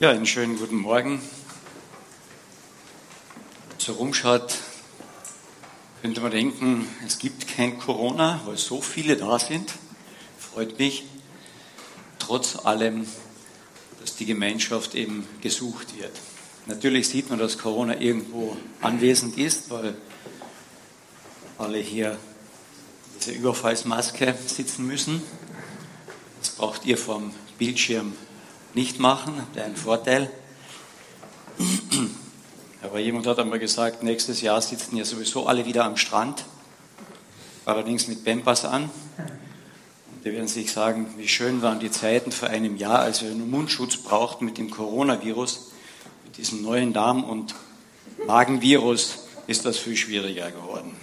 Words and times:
Ja, 0.00 0.10
einen 0.10 0.26
schönen 0.26 0.56
guten 0.56 0.76
Morgen. 0.76 1.20
So 3.78 3.94
rumschaut, 3.94 4.54
könnte 6.02 6.20
man 6.20 6.30
denken, 6.30 6.86
es 7.04 7.18
gibt 7.18 7.48
kein 7.48 7.80
Corona, 7.80 8.40
weil 8.44 8.56
so 8.56 8.80
viele 8.80 9.16
da 9.16 9.40
sind. 9.40 9.72
Freut 10.38 10.78
mich. 10.78 11.02
Trotz 12.20 12.64
allem, 12.64 13.08
dass 14.00 14.14
die 14.14 14.26
Gemeinschaft 14.26 14.94
eben 14.94 15.26
gesucht 15.40 15.98
wird. 15.98 16.12
Natürlich 16.66 17.08
sieht 17.08 17.28
man, 17.28 17.40
dass 17.40 17.58
Corona 17.58 18.00
irgendwo 18.00 18.56
anwesend 18.80 19.36
ist, 19.36 19.68
weil 19.68 19.96
alle 21.58 21.78
hier 21.78 22.16
diese 23.18 23.32
Überfallsmaske 23.32 24.36
sitzen 24.46 24.86
müssen. 24.86 25.24
Das 26.38 26.50
braucht 26.50 26.84
ihr 26.84 26.96
vom 26.96 27.34
Bildschirm 27.58 28.12
nicht 28.78 29.00
machen, 29.00 29.34
habt 29.38 29.56
ihr 29.56 29.64
einen 29.64 29.74
Vorteil. 29.74 30.30
Aber 32.82 33.00
jemand 33.00 33.26
hat 33.26 33.40
einmal 33.40 33.58
gesagt, 33.58 34.04
nächstes 34.04 34.40
Jahr 34.40 34.62
sitzen 34.62 34.96
ja 34.96 35.04
sowieso 35.04 35.46
alle 35.46 35.66
wieder 35.66 35.84
am 35.84 35.96
Strand, 35.96 36.44
allerdings 37.64 38.06
mit 38.06 38.24
Pampers 38.24 38.64
an. 38.64 38.84
Und 38.84 40.24
die 40.24 40.30
werden 40.30 40.46
sich 40.46 40.70
sagen, 40.70 41.08
wie 41.16 41.26
schön 41.26 41.60
waren 41.60 41.80
die 41.80 41.90
Zeiten 41.90 42.30
vor 42.30 42.50
einem 42.50 42.76
Jahr, 42.76 43.00
als 43.00 43.20
wir 43.20 43.32
einen 43.32 43.50
Mundschutz 43.50 43.96
brauchten 43.96 44.44
mit 44.44 44.58
dem 44.58 44.70
Coronavirus, 44.70 45.72
mit 46.26 46.38
diesem 46.38 46.62
neuen 46.62 46.92
Darm- 46.92 47.24
und 47.24 47.56
Magenvirus 48.28 49.24
ist 49.48 49.64
das 49.64 49.76
viel 49.76 49.96
schwieriger 49.96 50.52
geworden. 50.52 50.94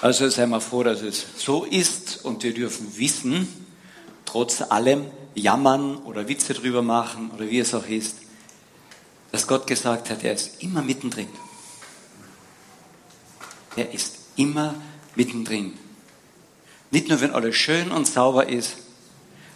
Also 0.00 0.26
seien 0.30 0.48
wir 0.48 0.62
froh, 0.62 0.84
dass 0.84 1.02
es 1.02 1.26
so 1.36 1.64
ist 1.64 2.24
und 2.24 2.42
wir 2.42 2.54
dürfen 2.54 2.96
wissen, 2.96 3.46
trotz 4.30 4.62
allem, 4.62 5.06
jammern 5.34 5.96
oder 5.96 6.28
Witze 6.28 6.54
drüber 6.54 6.82
machen 6.82 7.30
oder 7.32 7.50
wie 7.50 7.58
es 7.58 7.74
auch 7.74 7.86
ist, 7.86 8.16
dass 9.32 9.46
Gott 9.46 9.66
gesagt 9.66 10.10
hat, 10.10 10.22
er 10.22 10.34
ist 10.34 10.62
immer 10.62 10.82
mittendrin. 10.82 11.28
Er 13.76 13.92
ist 13.92 14.18
immer 14.36 14.74
mittendrin. 15.16 15.74
Nicht 16.90 17.08
nur, 17.08 17.20
wenn 17.20 17.32
alles 17.32 17.56
schön 17.56 17.90
und 17.90 18.06
sauber 18.06 18.48
ist, 18.48 18.76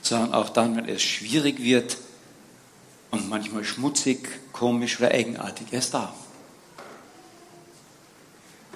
sondern 0.03 0.35
auch 0.35 0.51
dann, 0.51 0.77
wenn 0.77 0.89
es 0.89 1.03
schwierig 1.03 1.61
wird 1.61 1.97
und 3.11 3.29
manchmal 3.29 3.65
schmutzig, 3.65 4.29
komisch 4.53 4.99
oder 4.99 5.11
eigenartig. 5.11 5.69
Er 5.71 5.79
ist 5.79 5.95
da. 5.95 6.15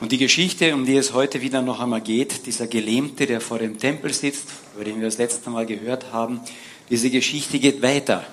Und 0.00 0.12
die 0.12 0.18
Geschichte, 0.18 0.74
um 0.74 0.84
die 0.84 0.96
es 0.96 1.12
heute 1.12 1.42
wieder 1.42 1.60
noch 1.60 1.80
einmal 1.80 2.00
geht, 2.00 2.46
dieser 2.46 2.68
Gelähmte, 2.68 3.26
der 3.26 3.40
vor 3.40 3.58
dem 3.58 3.78
Tempel 3.78 4.14
sitzt, 4.14 4.46
über 4.74 4.84
den 4.84 5.00
wir 5.00 5.06
das 5.06 5.18
letzte 5.18 5.50
Mal 5.50 5.66
gehört 5.66 6.12
haben, 6.12 6.40
diese 6.88 7.10
Geschichte 7.10 7.58
geht 7.58 7.82
weiter 7.82 8.24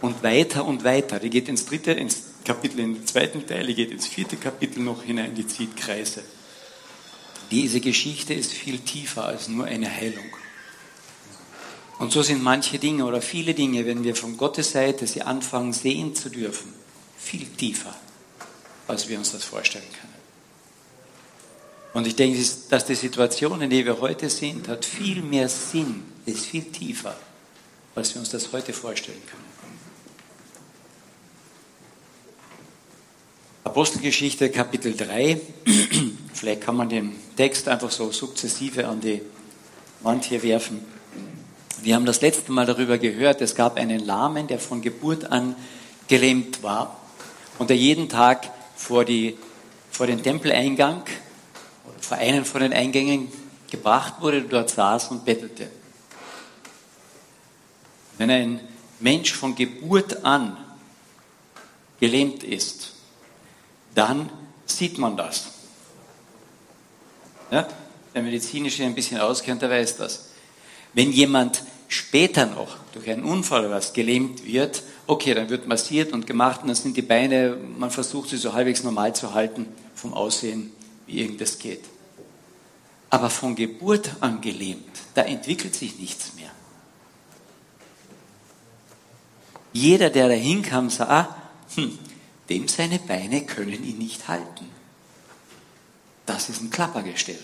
und 0.00 0.22
weiter 0.22 0.64
und 0.64 0.82
weiter. 0.82 1.18
Die 1.18 1.30
geht 1.30 1.48
ins 1.48 1.66
dritte, 1.66 1.92
ins 1.92 2.22
Kapitel, 2.44 2.80
in 2.80 2.94
den 2.94 3.06
zweiten 3.06 3.46
Teil, 3.46 3.66
die 3.66 3.74
geht 3.74 3.90
ins 3.90 4.06
vierte 4.06 4.36
Kapitel 4.36 4.80
noch 4.80 5.02
hinein, 5.02 5.34
die 5.34 5.46
zieht 5.46 5.76
Kreise. 5.76 6.22
Diese 7.50 7.80
Geschichte 7.80 8.32
ist 8.32 8.52
viel 8.52 8.78
tiefer 8.78 9.26
als 9.26 9.48
nur 9.48 9.66
eine 9.66 9.90
Heilung. 9.90 10.24
Und 11.98 12.12
so 12.12 12.22
sind 12.22 12.42
manche 12.42 12.78
Dinge 12.78 13.04
oder 13.04 13.20
viele 13.20 13.52
Dinge, 13.52 13.84
wenn 13.84 14.04
wir 14.04 14.16
von 14.16 14.38
Gottes 14.38 14.72
Seite 14.72 15.06
sie 15.06 15.20
anfangen 15.20 15.74
sehen 15.74 16.14
zu 16.14 16.30
dürfen, 16.30 16.72
viel 17.18 17.44
tiefer, 17.44 17.94
als 18.88 19.10
wir 19.10 19.18
uns 19.18 19.32
das 19.32 19.44
vorstellen 19.44 19.84
können. 19.99 19.99
Und 21.92 22.06
ich 22.06 22.16
denke, 22.16 22.38
dass 22.68 22.84
die 22.84 22.94
Situation, 22.94 23.60
in 23.62 23.70
der 23.70 23.84
wir 23.84 24.00
heute 24.00 24.30
sind, 24.30 24.68
hat 24.68 24.84
viel 24.84 25.22
mehr 25.22 25.48
Sinn, 25.48 26.04
ist 26.26 26.46
viel 26.46 26.64
tiefer 26.64 27.16
als 27.94 28.14
wir 28.14 28.20
uns 28.20 28.30
das 28.30 28.52
heute 28.52 28.72
vorstellen 28.72 29.20
können. 29.26 29.44
Apostelgeschichte 33.64 34.50
Kapitel 34.50 34.96
3, 34.96 35.40
vielleicht 36.32 36.62
kann 36.62 36.76
man 36.76 36.88
den 36.88 37.14
Text 37.36 37.68
einfach 37.68 37.90
so 37.90 38.10
sukzessive 38.10 38.86
an 38.88 39.00
die 39.00 39.20
Wand 40.00 40.24
hier 40.24 40.42
werfen. 40.42 40.80
Wir 41.82 41.94
haben 41.94 42.06
das 42.06 42.20
letzte 42.20 42.52
Mal 42.52 42.66
darüber 42.66 42.98
gehört, 42.98 43.40
es 43.40 43.54
gab 43.54 43.76
einen 43.76 44.00
Lahmen, 44.00 44.46
der 44.46 44.58
von 44.58 44.82
Geburt 44.82 45.30
an 45.30 45.54
gelähmt 46.08 46.62
war 46.62 47.00
und 47.58 47.70
der 47.70 47.76
jeden 47.76 48.08
Tag 48.08 48.50
vor, 48.74 49.04
die, 49.04 49.36
vor 49.90 50.06
den 50.06 50.22
Tempeleingang 50.22 51.04
vor 52.10 52.18
einen 52.18 52.44
von 52.44 52.60
den 52.60 52.72
Eingängen 52.72 53.28
gebracht 53.70 54.14
wurde, 54.18 54.42
dort 54.42 54.68
saß 54.68 55.12
und 55.12 55.24
bettelte. 55.24 55.68
Wenn 58.18 58.30
ein 58.32 58.60
Mensch 58.98 59.32
von 59.32 59.54
Geburt 59.54 60.24
an 60.24 60.56
gelähmt 62.00 62.42
ist, 62.42 62.94
dann 63.94 64.28
sieht 64.66 64.98
man 64.98 65.16
das. 65.16 65.50
Ja? 67.52 67.68
Der 68.12 68.22
medizinische 68.22 68.82
ein 68.82 68.96
bisschen 68.96 69.20
auskennt, 69.20 69.62
der 69.62 69.70
weiß 69.70 69.98
das. 69.98 70.30
Wenn 70.92 71.12
jemand 71.12 71.62
später 71.86 72.46
noch 72.46 72.76
durch 72.92 73.08
einen 73.08 73.22
Unfall 73.22 73.70
was 73.70 73.92
gelähmt 73.92 74.44
wird, 74.44 74.82
okay, 75.06 75.32
dann 75.32 75.48
wird 75.48 75.68
massiert 75.68 76.12
und 76.12 76.26
gemacht 76.26 76.62
und 76.62 76.66
dann 76.66 76.74
sind 76.74 76.96
die 76.96 77.02
Beine, 77.02 77.56
man 77.78 77.92
versucht 77.92 78.30
sie 78.30 78.36
so 78.36 78.52
halbwegs 78.52 78.82
normal 78.82 79.14
zu 79.14 79.32
halten 79.32 79.68
vom 79.94 80.12
Aussehen, 80.12 80.72
wie 81.06 81.20
irgendwas 81.20 81.56
geht. 81.60 81.84
Aber 83.10 83.28
von 83.28 83.56
Geburt 83.56 84.16
an 84.20 84.40
gelähmt, 84.40 85.00
da 85.14 85.22
entwickelt 85.22 85.74
sich 85.74 85.98
nichts 85.98 86.34
mehr. 86.34 86.50
Jeder, 89.72 90.10
der 90.10 90.28
da 90.28 90.34
hinkam, 90.34 90.90
sah, 90.90 91.08
ah, 91.08 91.36
hm, 91.74 91.98
dem 92.48 92.68
seine 92.68 92.98
Beine 92.98 93.44
können 93.44 93.84
ihn 93.84 93.98
nicht 93.98 94.28
halten. 94.28 94.68
Das 96.26 96.48
ist 96.48 96.60
ein 96.60 96.70
Klappergestell. 96.70 97.38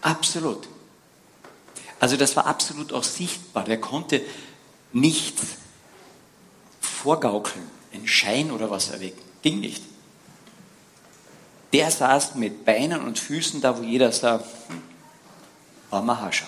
Absolut. 0.00 0.68
Also 1.98 2.16
das 2.16 2.34
war 2.34 2.46
absolut 2.46 2.92
auch 2.92 3.04
sichtbar. 3.04 3.64
Der 3.64 3.80
konnte 3.80 4.22
nichts 4.92 5.42
vorgaukeln, 6.80 7.68
einen 7.92 8.08
Schein 8.08 8.50
oder 8.50 8.70
was 8.70 8.90
erwecken. 8.90 9.22
Ging 9.42 9.60
nicht. 9.60 9.82
Der 11.72 11.90
saß 11.90 12.34
mit 12.34 12.64
Beinen 12.64 13.02
und 13.02 13.18
Füßen 13.18 13.60
da, 13.60 13.78
wo 13.78 13.82
jeder 13.82 14.10
sah, 14.12 14.42
war 15.90 16.02
Mahascha. 16.02 16.46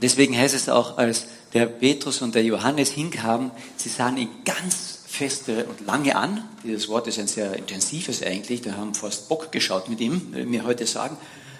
Deswegen 0.00 0.36
heißt 0.36 0.54
es 0.54 0.68
auch, 0.68 0.98
als 0.98 1.26
der 1.52 1.66
Petrus 1.66 2.22
und 2.22 2.34
der 2.34 2.44
Johannes 2.44 2.90
hinkamen, 2.90 3.50
sie 3.76 3.88
sahen 3.88 4.16
ihn 4.16 4.28
ganz 4.44 5.00
feste 5.06 5.64
und 5.66 5.86
lange 5.86 6.16
an. 6.16 6.44
Dieses 6.64 6.88
Wort 6.88 7.06
ist 7.06 7.18
ein 7.18 7.26
sehr 7.26 7.54
intensives 7.56 8.22
eigentlich. 8.22 8.62
Da 8.62 8.72
haben 8.72 8.94
fast 8.94 9.28
Bock 9.28 9.52
geschaut 9.52 9.88
mit 9.88 10.00
ihm, 10.00 10.32
will 10.32 10.46
mir 10.46 10.64
heute 10.64 10.86
sagen. 10.86 11.16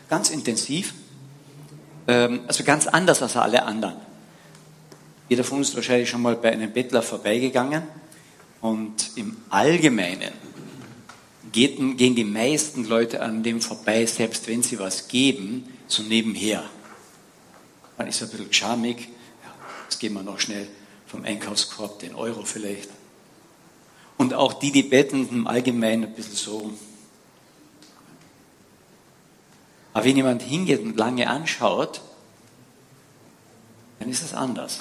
Ganz 0.09 0.31
intensiv. 0.31 0.95
Ähm, 2.09 2.41
also 2.47 2.65
ganz 2.65 2.87
anders 2.87 3.21
als 3.23 3.37
alle 3.37 3.65
anderen. 3.65 3.97
Jeder 5.29 5.45
von 5.45 5.59
uns 5.59 5.71
ist 5.71 5.77
wahrscheinlich 5.77 6.09
schon 6.09 6.23
mal 6.23 6.37
bei 6.37 6.53
einem 6.53 6.73
Bettler 6.73 7.03
vorbeigegangen. 7.03 7.83
Und 8.61 9.13
im 9.17 9.37
Allgemeinen 9.49 10.33
gehen 11.53 11.97
die 11.97 12.25
meisten 12.25 12.85
Leute 12.85 13.23
an 13.23 13.43
dem 13.43 13.61
vorbei, 13.61 14.07
selbst 14.07 14.47
wenn 14.49 14.63
sie 14.63 14.79
was 14.79 15.09
geben, 15.09 15.65
so 15.87 16.03
nebenher. 16.03 16.65
Man 17.97 18.07
ist 18.07 18.23
ein 18.23 18.29
bisschen 18.29 18.53
charmig. 18.53 19.09
Ja, 19.43 19.55
jetzt 19.85 19.99
gehen 19.99 20.13
wir 20.13 20.23
noch 20.23 20.39
schnell 20.39 20.69
vom 21.07 21.25
Einkaufskorb 21.25 21.99
den 21.99 22.15
Euro 22.15 22.45
vielleicht. 22.45 22.89
Und 24.17 24.35
auch 24.35 24.53
die, 24.53 24.71
die 24.71 24.83
betten 24.83 25.29
im 25.31 25.47
Allgemeinen 25.47 26.05
ein 26.05 26.15
bisschen 26.15 26.37
so. 26.37 26.73
Aber 29.93 30.05
wenn 30.05 30.17
jemand 30.17 30.43
hingeht 30.43 30.81
und 30.83 30.97
lange 30.97 31.29
anschaut, 31.29 32.01
dann 33.99 34.09
ist 34.09 34.23
es 34.23 34.35
anders. 34.35 34.81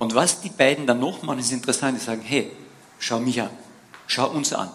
Und 0.00 0.14
was 0.14 0.40
die 0.40 0.48
beiden 0.48 0.86
dann 0.86 0.98
noch 0.98 1.22
machen, 1.22 1.38
ist 1.38 1.52
interessant. 1.52 2.00
Die 2.00 2.02
sagen, 2.02 2.22
hey, 2.22 2.50
schau 2.98 3.20
mich 3.20 3.40
an, 3.40 3.50
schau 4.06 4.30
uns 4.30 4.52
an. 4.54 4.70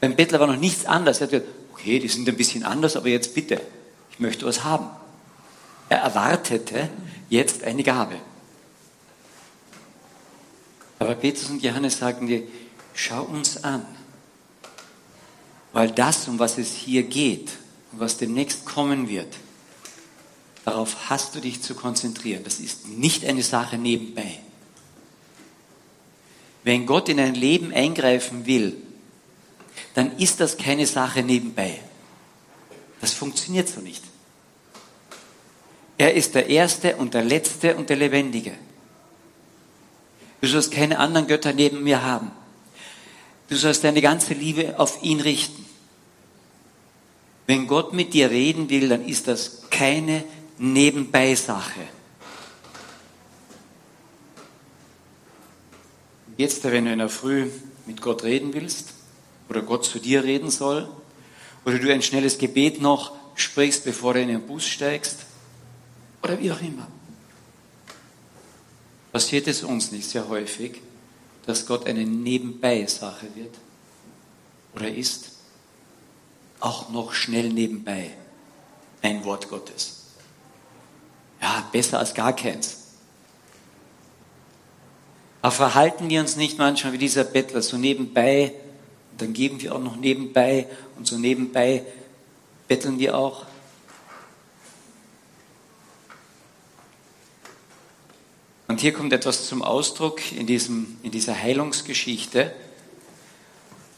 Beim 0.00 0.16
Bettler 0.16 0.40
war 0.40 0.48
noch 0.48 0.56
nichts 0.56 0.84
anders. 0.84 1.20
Er 1.20 1.28
hat 1.28 1.30
gesagt, 1.30 1.48
okay, 1.72 2.00
die 2.00 2.08
sind 2.08 2.28
ein 2.28 2.36
bisschen 2.36 2.64
anders, 2.64 2.96
aber 2.96 3.06
jetzt 3.06 3.34
bitte, 3.34 3.60
ich 4.10 4.18
möchte 4.18 4.44
was 4.46 4.64
haben. 4.64 4.88
Er 5.88 5.98
erwartete 5.98 6.90
jetzt 7.30 7.62
eine 7.62 7.84
Gabe. 7.84 8.16
Aber 10.98 11.14
Petrus 11.14 11.50
und 11.50 11.62
Johannes 11.62 11.98
sagen 11.98 12.26
dir, 12.26 12.42
schau 12.94 13.22
uns 13.22 13.62
an. 13.62 13.86
Weil 15.72 15.92
das, 15.92 16.26
um 16.26 16.40
was 16.40 16.58
es 16.58 16.72
hier 16.72 17.04
geht 17.04 17.50
und 17.92 18.00
was 18.00 18.16
demnächst 18.16 18.64
kommen 18.64 19.08
wird, 19.08 19.36
darauf 20.64 21.10
hast 21.10 21.34
du 21.34 21.40
dich 21.40 21.62
zu 21.62 21.74
konzentrieren. 21.74 22.44
Das 22.44 22.60
ist 22.60 22.88
nicht 22.88 23.24
eine 23.24 23.42
Sache 23.42 23.76
nebenbei. 23.76 24.40
Wenn 26.62 26.86
Gott 26.86 27.08
in 27.08 27.20
ein 27.20 27.34
Leben 27.34 27.72
eingreifen 27.72 28.46
will, 28.46 28.76
dann 29.94 30.16
ist 30.18 30.40
das 30.40 30.56
keine 30.56 30.86
Sache 30.86 31.22
nebenbei. 31.22 31.78
Das 33.00 33.12
funktioniert 33.12 33.68
so 33.68 33.80
nicht. 33.80 34.02
Er 35.98 36.14
ist 36.14 36.34
der 36.34 36.48
Erste 36.48 36.96
und 36.96 37.14
der 37.14 37.22
Letzte 37.22 37.76
und 37.76 37.90
der 37.90 37.96
Lebendige. 37.96 38.52
Du 40.40 40.48
sollst 40.48 40.72
keine 40.72 40.98
anderen 40.98 41.26
Götter 41.26 41.52
neben 41.52 41.82
mir 41.82 42.02
haben. 42.02 42.30
Du 43.48 43.56
sollst 43.56 43.84
deine 43.84 44.00
ganze 44.00 44.34
Liebe 44.34 44.78
auf 44.78 45.02
ihn 45.02 45.20
richten. 45.20 45.64
Wenn 47.46 47.66
Gott 47.66 47.92
mit 47.92 48.14
dir 48.14 48.30
reden 48.30 48.70
will, 48.70 48.88
dann 48.88 49.04
ist 49.06 49.28
das 49.28 49.62
keine 49.70 50.24
Nebenbeisache. 50.58 51.80
Jetzt, 56.36 56.64
wenn 56.64 56.84
du 56.84 56.92
in 56.92 56.98
der 56.98 57.08
Früh 57.08 57.48
mit 57.86 58.00
Gott 58.00 58.24
reden 58.24 58.54
willst 58.54 58.88
oder 59.48 59.62
Gott 59.62 59.84
zu 59.84 59.98
dir 59.98 60.24
reden 60.24 60.50
soll 60.50 60.88
oder 61.64 61.78
du 61.78 61.92
ein 61.92 62.02
schnelles 62.02 62.38
Gebet 62.38 62.80
noch 62.80 63.12
sprichst, 63.34 63.84
bevor 63.84 64.14
du 64.14 64.22
in 64.22 64.28
den 64.28 64.46
Bus 64.46 64.66
steigst 64.66 65.18
oder 66.22 66.38
wie 66.40 66.50
auch 66.50 66.60
immer. 66.60 66.88
Passiert 69.12 69.46
es 69.46 69.62
uns 69.62 69.92
nicht 69.92 70.08
sehr 70.08 70.28
häufig, 70.28 70.80
dass 71.46 71.66
Gott 71.66 71.86
eine 71.86 72.04
Nebenbei-Sache 72.04 73.26
wird 73.34 73.54
oder 74.74 74.88
ist? 74.88 75.30
Auch 76.58 76.90
noch 76.90 77.12
schnell 77.12 77.50
nebenbei 77.50 78.10
ein 79.02 79.24
Wort 79.24 79.48
Gottes. 79.48 80.03
Ja, 81.44 81.62
besser 81.72 81.98
als 81.98 82.14
gar 82.14 82.34
keins. 82.34 82.78
Aber 85.42 85.52
verhalten 85.52 86.08
wir 86.08 86.22
uns 86.22 86.36
nicht 86.36 86.56
manchmal 86.56 86.94
wie 86.94 86.98
dieser 86.98 87.22
Bettler, 87.22 87.60
so 87.60 87.76
nebenbei, 87.76 88.54
dann 89.18 89.34
geben 89.34 89.60
wir 89.60 89.74
auch 89.74 89.78
noch 89.78 89.96
nebenbei 89.96 90.66
und 90.96 91.06
so 91.06 91.18
nebenbei 91.18 91.84
betteln 92.66 92.98
wir 92.98 93.14
auch. 93.14 93.44
Und 98.66 98.80
hier 98.80 98.94
kommt 98.94 99.12
etwas 99.12 99.46
zum 99.46 99.60
Ausdruck 99.60 100.32
in, 100.32 100.46
diesem, 100.46 100.96
in 101.02 101.10
dieser 101.10 101.38
Heilungsgeschichte. 101.38 102.54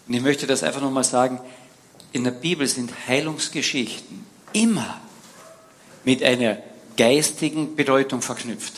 Und 0.09 0.15
ich 0.15 0.21
möchte 0.21 0.49
das 0.49 0.65
einfach 0.65 0.81
nochmal 0.81 1.05
sagen. 1.05 1.41
In 2.11 2.25
der 2.25 2.33
Bibel 2.33 2.67
sind 2.67 2.93
Heilungsgeschichten 3.07 4.27
immer 4.53 5.01
mit 6.03 6.25
einer 6.25 6.59
geistigen 6.97 7.77
Bedeutung 7.77 8.23
verknüpft. 8.23 8.75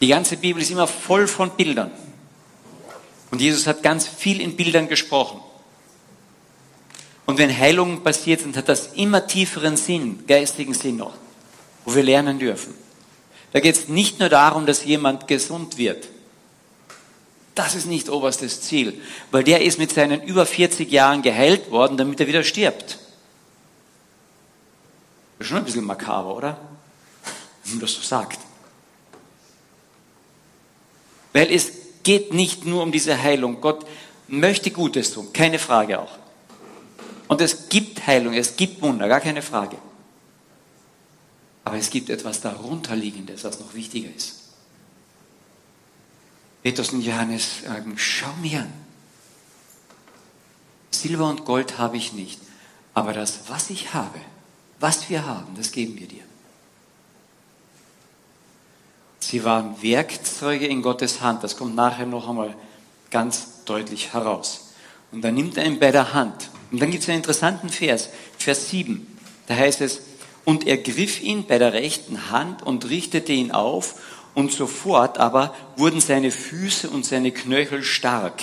Die 0.00 0.08
ganze 0.08 0.36
Bibel 0.36 0.62
ist 0.62 0.70
immer 0.70 0.86
voll 0.86 1.26
von 1.26 1.50
Bildern. 1.50 1.90
Und 3.30 3.40
Jesus 3.40 3.66
hat 3.66 3.82
ganz 3.82 4.08
viel 4.08 4.40
in 4.40 4.56
Bildern 4.56 4.88
gesprochen. 4.88 5.40
Und 7.26 7.38
wenn 7.38 7.56
Heilungen 7.56 8.02
passiert 8.02 8.40
sind, 8.40 8.56
hat 8.56 8.68
das 8.68 8.88
immer 8.94 9.26
tieferen 9.26 9.76
Sinn, 9.76 10.24
geistigen 10.26 10.74
Sinn 10.74 10.96
noch, 10.96 11.14
wo 11.84 11.94
wir 11.94 12.02
lernen 12.02 12.38
dürfen. 12.38 12.74
Da 13.52 13.60
geht 13.60 13.76
es 13.76 13.88
nicht 13.88 14.18
nur 14.18 14.28
darum, 14.28 14.66
dass 14.66 14.84
jemand 14.84 15.28
gesund 15.28 15.78
wird. 15.78 16.08
Das 17.54 17.74
ist 17.74 17.86
nicht 17.86 18.08
oberstes 18.08 18.62
Ziel, 18.62 19.00
weil 19.30 19.44
der 19.44 19.62
ist 19.62 19.78
mit 19.78 19.92
seinen 19.92 20.22
über 20.22 20.46
40 20.46 20.90
Jahren 20.90 21.22
geheilt 21.22 21.70
worden, 21.70 21.96
damit 21.96 22.20
er 22.20 22.26
wieder 22.26 22.42
stirbt. 22.42 22.98
Schon 25.40 25.58
ein 25.58 25.64
bisschen 25.64 25.84
makaber, 25.84 26.36
oder? 26.36 26.58
Wenn 27.64 27.74
man 27.74 27.80
das 27.80 27.94
so 27.94 28.02
sagt. 28.02 28.38
Weil 31.32 31.50
es 31.52 31.72
geht 32.02 32.32
nicht 32.34 32.66
nur 32.66 32.82
um 32.82 32.92
diese 32.92 33.20
Heilung. 33.20 33.60
Gott 33.60 33.86
möchte 34.28 34.70
Gutes 34.70 35.12
tun, 35.12 35.32
keine 35.32 35.58
Frage 35.58 35.98
auch. 35.98 36.18
Und 37.28 37.40
es 37.40 37.68
gibt 37.68 38.06
Heilung, 38.06 38.34
es 38.34 38.56
gibt 38.56 38.82
Wunder, 38.82 39.08
gar 39.08 39.20
keine 39.20 39.42
Frage. 39.42 39.76
Aber 41.64 41.76
es 41.76 41.90
gibt 41.90 42.10
etwas 42.10 42.40
darunterliegendes, 42.40 43.44
was 43.44 43.60
noch 43.60 43.74
wichtiger 43.74 44.08
ist. 44.14 44.40
Petrus 46.62 46.90
und 46.90 47.02
Johannes 47.02 47.62
sagen, 47.64 47.94
schau 47.96 48.32
mir 48.42 48.60
an. 48.60 48.72
Silber 50.90 51.28
und 51.28 51.44
Gold 51.44 51.78
habe 51.78 51.96
ich 51.96 52.12
nicht, 52.12 52.40
aber 52.92 53.12
das, 53.12 53.48
was 53.48 53.70
ich 53.70 53.94
habe, 53.94 54.18
was 54.80 55.08
wir 55.08 55.24
haben, 55.26 55.54
das 55.56 55.70
geben 55.70 55.98
wir 55.98 56.08
dir. 56.08 56.22
Sie 59.20 59.44
waren 59.44 59.80
Werkzeuge 59.82 60.66
in 60.66 60.82
Gottes 60.82 61.20
Hand. 61.20 61.44
Das 61.44 61.56
kommt 61.56 61.76
nachher 61.76 62.06
noch 62.06 62.28
einmal 62.28 62.54
ganz 63.10 63.64
deutlich 63.64 64.12
heraus. 64.12 64.72
Und 65.12 65.22
dann 65.22 65.34
nimmt 65.34 65.56
er 65.56 65.66
ihn 65.66 65.78
bei 65.78 65.92
der 65.92 66.14
Hand. 66.14 66.48
Und 66.72 66.80
dann 66.80 66.90
gibt 66.90 67.02
es 67.02 67.08
einen 67.08 67.18
interessanten 67.18 67.68
Vers, 67.68 68.08
Vers 68.38 68.70
7. 68.70 69.06
Da 69.46 69.54
heißt 69.54 69.82
es, 69.82 70.00
und 70.44 70.66
er 70.66 70.78
griff 70.78 71.20
ihn 71.20 71.46
bei 71.46 71.58
der 71.58 71.74
rechten 71.74 72.30
Hand 72.30 72.62
und 72.62 72.88
richtete 72.88 73.32
ihn 73.32 73.52
auf, 73.52 74.00
und 74.34 74.52
sofort 74.52 75.18
aber 75.18 75.54
wurden 75.76 76.00
seine 76.00 76.30
Füße 76.30 76.88
und 76.88 77.04
seine 77.04 77.32
Knöchel 77.32 77.82
stark. 77.82 78.42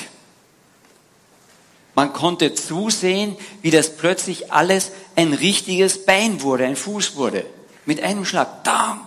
Man 1.97 2.13
konnte 2.13 2.53
zusehen, 2.53 3.35
wie 3.63 3.71
das 3.71 3.97
plötzlich 3.97 4.51
alles 4.53 4.91
ein 5.15 5.33
richtiges 5.33 6.05
Bein 6.05 6.43
wurde, 6.43 6.67
ein 6.67 6.75
Fuß 6.75 7.15
wurde. 7.15 7.43
Mit 7.87 8.03
einem 8.03 8.23
Schlag. 8.23 8.63
Dam! 8.63 9.01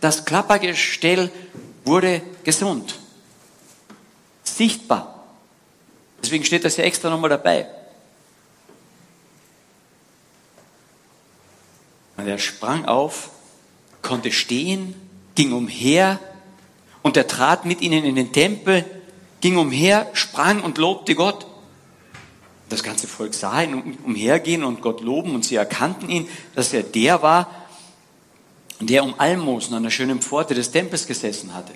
Das 0.00 0.24
Klappergestell 0.24 1.30
wurde 1.84 2.22
gesund. 2.44 2.98
Sichtbar. 4.42 5.26
Deswegen 6.22 6.44
steht 6.44 6.64
das 6.64 6.78
ja 6.78 6.84
extra 6.84 7.10
nochmal 7.10 7.28
dabei. 7.28 7.68
Und 12.16 12.26
er 12.26 12.38
sprang 12.38 12.86
auf, 12.86 13.32
konnte 14.00 14.32
stehen, 14.32 14.94
ging 15.34 15.52
umher 15.52 16.18
und 17.02 17.18
er 17.18 17.26
trat 17.26 17.66
mit 17.66 17.82
ihnen 17.82 18.02
in 18.06 18.14
den 18.14 18.32
Tempel, 18.32 18.95
ging 19.46 19.58
umher, 19.58 20.10
sprang 20.12 20.60
und 20.60 20.76
lobte 20.76 21.14
Gott. 21.14 21.46
Das 22.68 22.82
ganze 22.82 23.06
Volk 23.06 23.32
sah 23.32 23.62
ihn 23.62 23.96
umhergehen 24.02 24.64
und 24.64 24.82
Gott 24.82 25.00
loben 25.02 25.36
und 25.36 25.44
sie 25.44 25.54
erkannten 25.54 26.10
ihn, 26.10 26.28
dass 26.56 26.72
er 26.72 26.82
der 26.82 27.22
war, 27.22 27.48
der 28.80 29.04
um 29.04 29.14
Almosen 29.20 29.76
an 29.76 29.84
der 29.84 29.90
schönen 29.90 30.20
Pforte 30.20 30.56
des 30.56 30.72
Tempels 30.72 31.06
gesessen 31.06 31.54
hatte. 31.54 31.74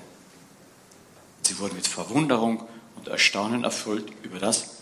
Sie 1.43 1.61
wurden 1.61 1.77
mit 1.77 1.87
Verwunderung 1.87 2.65
und 2.97 3.07
Erstaunen 3.07 3.63
erfüllt 3.63 4.09
über 4.25 4.41
das, 4.41 4.79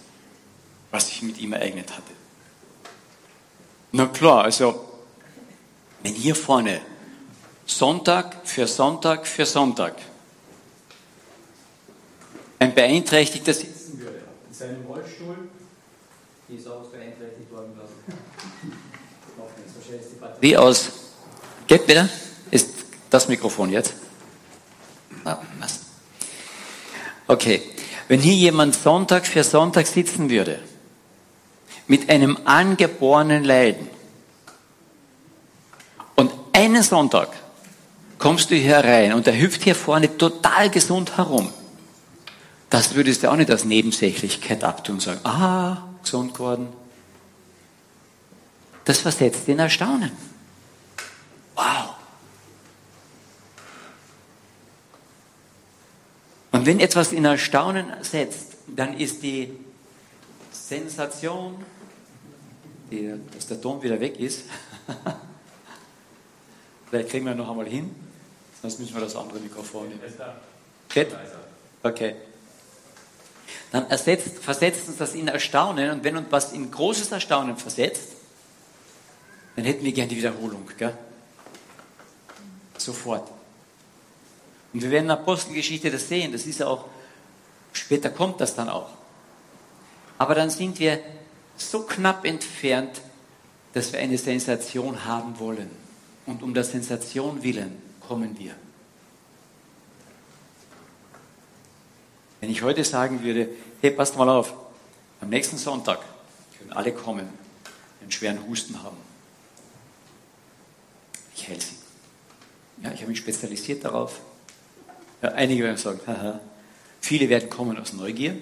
was 0.91 1.09
sich 1.09 1.21
mit 1.21 1.37
ihm 1.37 1.53
ereignet 1.53 1.91
hatte. 1.91 2.15
Na 3.93 4.07
klar, 4.07 4.45
also 4.45 4.83
wenn 6.03 6.15
hier 6.15 6.35
vorne 6.35 6.81
Sonntag 7.67 8.35
für 8.45 8.67
Sonntag 8.67 9.27
für 9.27 9.45
Sonntag 9.45 9.97
ein 12.83 12.91
beeinträchtigtes 12.91 13.61
sitzen 13.61 14.01
würde, 14.01 14.23
in 14.49 14.55
seinem 14.55 14.87
Rollstuhl, 14.87 15.37
die 16.49 16.57
ist 16.57 16.67
auch 16.69 16.85
beeinträchtigt 16.87 17.51
worden, 17.51 17.75
glaube 17.75 17.91
ich. 18.09 18.15
Wie 20.41 20.57
aus, 20.57 20.91
geht 21.67 21.87
bitte? 21.87 22.09
Ist 22.51 22.71
das 23.11 23.29
Mikrofon 23.29 23.71
jetzt? 23.71 23.95
Ah? 25.25 25.39
Okay. 27.27 27.63
Wenn 28.09 28.21
hier 28.21 28.35
jemand 28.35 28.75
Sonntag 28.75 29.27
für 29.27 29.45
Sonntag 29.45 29.87
sitzen 29.87 30.31
würde, 30.31 30.61
mit 31.87 32.09
einem 32.09 32.39
angeborenen 32.45 33.45
Leiden, 33.45 33.89
einen 36.59 36.83
Sonntag 36.83 37.29
kommst 38.19 38.51
du 38.51 38.57
hier 38.57 38.79
rein 38.79 39.13
und 39.13 39.27
er 39.29 39.39
hüpft 39.39 39.63
hier 39.63 39.77
vorne 39.77 40.19
total 40.19 40.71
gesund 40.71 41.17
herum. 41.17 41.53
Das 42.71 42.95
würdest 42.95 43.23
du 43.23 43.31
auch 43.31 43.37
nicht 43.37 43.51
als 43.51 43.65
Nebensächlichkeit 43.65 44.63
abtun 44.63 44.97
und 44.97 45.01
sagen, 45.01 45.21
ah, 45.25 45.89
gesund 46.03 46.35
geworden. 46.35 46.69
Das 48.85 49.01
versetzt 49.01 49.47
den 49.47 49.59
Erstaunen. 49.59 50.11
Wow. 51.55 51.95
Und 56.53 56.67
wenn 56.67 56.81
etwas 56.81 57.13
in 57.13 57.25
Erstaunen 57.25 57.87
setzt, 58.03 58.57
dann 58.67 58.97
ist 58.97 59.23
die 59.23 59.53
Sensation, 60.53 61.65
die, 62.91 63.15
dass 63.35 63.47
der 63.47 63.61
Ton 63.61 63.83
wieder 63.83 64.01
weg 64.01 64.19
ist, 64.19 64.45
Vielleicht 66.89 67.11
kriegen 67.11 67.27
wir 67.27 67.35
noch 67.35 67.51
einmal 67.51 67.67
hin, 67.67 67.95
sonst 68.63 68.81
müssen 68.81 68.95
wir 68.95 69.03
das 69.03 69.15
andere 69.15 69.39
Mikrofon 69.41 69.89
nehmen. 69.89 70.01
Okay. 71.83 72.15
Dann 73.71 73.89
ersetzt, 73.91 74.39
versetzt 74.39 74.89
uns 74.89 74.97
das 74.97 75.15
in 75.15 75.29
Erstaunen 75.29 75.91
und 75.91 76.05
wenn 76.05 76.17
uns 76.17 76.29
was 76.31 76.53
in 76.53 76.71
großes 76.71 77.13
Erstaunen 77.13 77.57
versetzt, 77.57 78.13
dann 79.57 79.65
hätten 79.65 79.85
wir 79.85 79.93
gerne 79.93 80.09
die 80.09 80.17
Wiederholung. 80.17 80.69
Gell? 80.79 80.97
Sofort. 82.79 83.29
Und 84.73 84.83
wir 84.83 84.91
werden 84.91 85.05
in 85.05 85.09
der 85.09 85.19
Apostelgeschichte 85.19 85.91
das 85.91 86.09
sehen, 86.09 86.33
das 86.33 86.47
ist 86.47 86.61
ja 86.61 86.67
auch, 86.67 86.87
später 87.73 88.11
kommt 88.11 88.41
das 88.41 88.55
dann 88.55 88.69
auch. 88.69 88.91
Aber 90.17 90.35
dann 90.35 90.51
sind 90.51 90.79
wir 90.79 91.01
so 91.57 91.83
knapp 91.83 92.25
entfernt, 92.25 93.01
dass 93.73 93.93
wir 93.93 94.01
eine 94.01 94.19
Sensation 94.19 95.05
haben 95.05 95.39
wollen. 95.39 95.71
Und 96.27 96.43
um 96.43 96.55
der 96.55 96.65
Sensation 96.65 97.43
willen 97.43 97.83
kommen 98.01 98.39
wir. 98.39 98.55
Wenn 102.41 102.51
ich 102.51 102.63
heute 102.63 102.85
sagen 102.85 103.23
würde, 103.23 103.49
hey, 103.81 103.91
passt 103.91 104.17
mal 104.17 104.29
auf, 104.29 104.55
am 105.21 105.29
nächsten 105.29 105.59
Sonntag 105.59 106.01
können 106.59 106.73
alle 106.73 106.93
kommen, 106.93 107.29
einen 108.01 108.13
schweren 108.13 108.47
Husten 108.49 108.83
haben. 108.83 108.97
Ich 111.35 111.49
heile 111.49 111.61
sie. 111.61 111.77
Ja, 112.83 112.93
ich 112.93 113.01
habe 113.01 113.11
mich 113.11 113.19
spezialisiert 113.19 113.85
darauf. 113.85 114.21
Ja, 115.23 115.31
einige 115.31 115.65
werden 115.65 115.77
sagen, 115.77 116.01
haha. 116.07 116.41
Viele 117.01 117.29
werden 117.29 117.49
kommen 117.49 117.79
aus 117.79 117.93
Neugier 117.93 118.37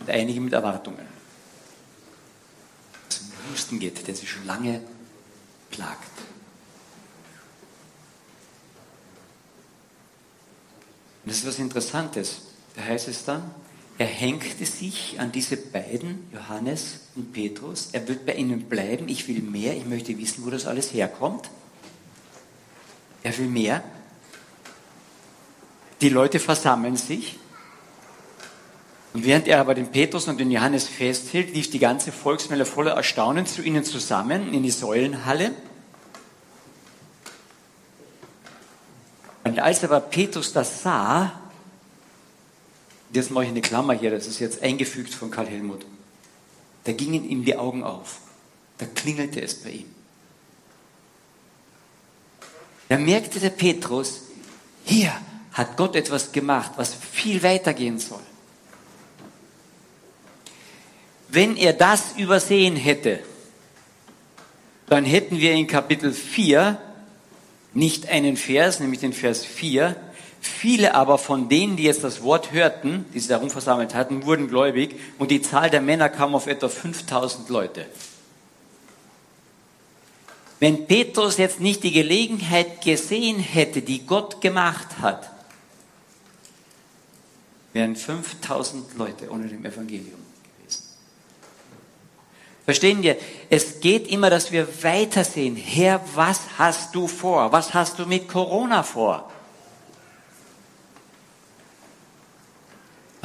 und 0.00 0.10
einige 0.10 0.40
mit 0.40 0.52
Erwartungen. 0.52 1.06
Dass 3.08 3.20
es 3.20 3.22
um 3.22 3.52
Husten 3.52 3.78
geht, 3.78 4.06
der 4.06 4.14
sie 4.14 4.26
schon 4.26 4.44
lange 4.46 4.80
plagt. 5.70 6.10
Und 11.24 11.30
das 11.30 11.38
ist 11.38 11.46
was 11.46 11.58
Interessantes. 11.58 12.42
Da 12.76 12.84
heißt 12.84 13.08
es 13.08 13.24
dann, 13.24 13.42
er 13.98 14.06
hängte 14.06 14.66
sich 14.66 15.18
an 15.18 15.32
diese 15.32 15.56
beiden, 15.56 16.28
Johannes 16.32 17.00
und 17.14 17.32
Petrus. 17.32 17.88
Er 17.92 18.06
wird 18.06 18.26
bei 18.26 18.34
ihnen 18.34 18.68
bleiben. 18.68 19.08
Ich 19.08 19.26
will 19.26 19.40
mehr. 19.40 19.74
Ich 19.74 19.86
möchte 19.86 20.16
wissen, 20.18 20.44
wo 20.44 20.50
das 20.50 20.66
alles 20.66 20.92
herkommt. 20.92 21.48
Er 23.22 23.36
will 23.38 23.48
mehr. 23.48 23.82
Die 26.02 26.10
Leute 26.10 26.38
versammeln 26.38 26.96
sich. 26.96 27.38
Und 29.14 29.24
während 29.24 29.48
er 29.48 29.60
aber 29.60 29.74
den 29.74 29.90
Petrus 29.90 30.28
und 30.28 30.38
den 30.38 30.50
Johannes 30.50 30.86
festhält, 30.86 31.54
lief 31.54 31.70
die 31.70 31.78
ganze 31.78 32.12
Volksmenge 32.12 32.66
voller 32.66 32.92
Erstaunen 32.92 33.46
zu 33.46 33.62
ihnen 33.62 33.82
zusammen 33.82 34.52
in 34.52 34.62
die 34.62 34.70
Säulenhalle. 34.70 35.52
Und 39.44 39.58
als 39.58 39.82
aber 39.82 40.00
Petrus 40.00 40.52
das 40.52 40.82
sah, 40.82 41.40
Jetzt 43.16 43.30
mache 43.30 43.44
ich 43.44 43.50
eine 43.50 43.62
Klammer 43.62 43.94
hier, 43.94 44.10
das 44.10 44.26
ist 44.26 44.40
jetzt 44.40 44.62
eingefügt 44.62 45.14
von 45.14 45.30
Karl 45.30 45.46
Helmut. 45.46 45.86
Da 46.84 46.92
gingen 46.92 47.26
ihm 47.26 47.46
die 47.46 47.56
Augen 47.56 47.82
auf. 47.82 48.18
Da 48.76 48.84
klingelte 48.84 49.40
es 49.40 49.54
bei 49.54 49.70
ihm. 49.70 49.90
Da 52.90 52.98
merkte 52.98 53.40
der 53.40 53.48
Petrus, 53.48 54.24
hier 54.84 55.18
hat 55.52 55.78
Gott 55.78 55.96
etwas 55.96 56.30
gemacht, 56.30 56.72
was 56.76 56.94
viel 56.94 57.42
weiter 57.42 57.72
gehen 57.72 57.98
soll. 57.98 58.20
Wenn 61.28 61.56
er 61.56 61.72
das 61.72 62.18
übersehen 62.18 62.76
hätte, 62.76 63.20
dann 64.90 65.06
hätten 65.06 65.38
wir 65.38 65.52
in 65.52 65.66
Kapitel 65.66 66.12
4 66.12 66.78
nicht 67.72 68.10
einen 68.10 68.36
Vers, 68.36 68.78
nämlich 68.80 69.00
den 69.00 69.14
Vers 69.14 69.42
4, 69.42 69.96
Viele 70.40 70.94
aber 70.94 71.18
von 71.18 71.48
denen, 71.48 71.76
die 71.76 71.84
jetzt 71.84 72.04
das 72.04 72.22
Wort 72.22 72.52
hörten, 72.52 73.04
die 73.12 73.18
sich 73.18 73.28
darum 73.28 73.50
versammelt 73.50 73.94
hatten, 73.94 74.24
wurden 74.24 74.48
gläubig 74.48 75.00
und 75.18 75.30
die 75.30 75.42
Zahl 75.42 75.70
der 75.70 75.80
Männer 75.80 76.08
kam 76.08 76.34
auf 76.34 76.46
etwa 76.46 76.68
5000 76.68 77.48
Leute. 77.48 77.86
Wenn 80.58 80.86
Petrus 80.86 81.36
jetzt 81.36 81.60
nicht 81.60 81.82
die 81.82 81.92
Gelegenheit 81.92 82.82
gesehen 82.82 83.38
hätte, 83.38 83.82
die 83.82 84.06
Gott 84.06 84.40
gemacht 84.40 84.86
hat, 85.00 85.30
wären 87.72 87.94
5000 87.94 88.96
Leute 88.96 89.30
ohne 89.30 89.48
dem 89.48 89.64
Evangelium 89.64 90.18
gewesen. 90.58 90.82
Verstehen 92.64 93.02
wir? 93.02 93.18
Es 93.50 93.80
geht 93.80 94.08
immer, 94.08 94.30
dass 94.30 94.50
wir 94.50 94.66
weitersehen. 94.82 95.56
Herr, 95.56 96.00
was 96.14 96.40
hast 96.56 96.94
du 96.94 97.06
vor? 97.06 97.52
Was 97.52 97.74
hast 97.74 97.98
du 97.98 98.06
mit 98.06 98.28
Corona 98.28 98.82
vor? 98.82 99.30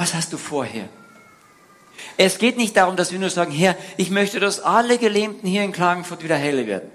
Was 0.02 0.14
hast 0.14 0.32
du 0.32 0.36
vorher? 0.36 0.88
Es 2.16 2.38
geht 2.38 2.56
nicht 2.56 2.76
darum, 2.76 2.96
dass 2.96 3.12
wir 3.12 3.20
nur 3.20 3.30
sagen, 3.30 3.52
Herr, 3.52 3.76
ich 3.96 4.10
möchte, 4.10 4.40
dass 4.40 4.58
alle 4.58 4.98
Gelähmten 4.98 5.48
hier 5.48 5.62
in 5.62 5.70
Klagenfurt 5.70 6.24
wieder 6.24 6.34
helle 6.34 6.66
werden. 6.66 6.90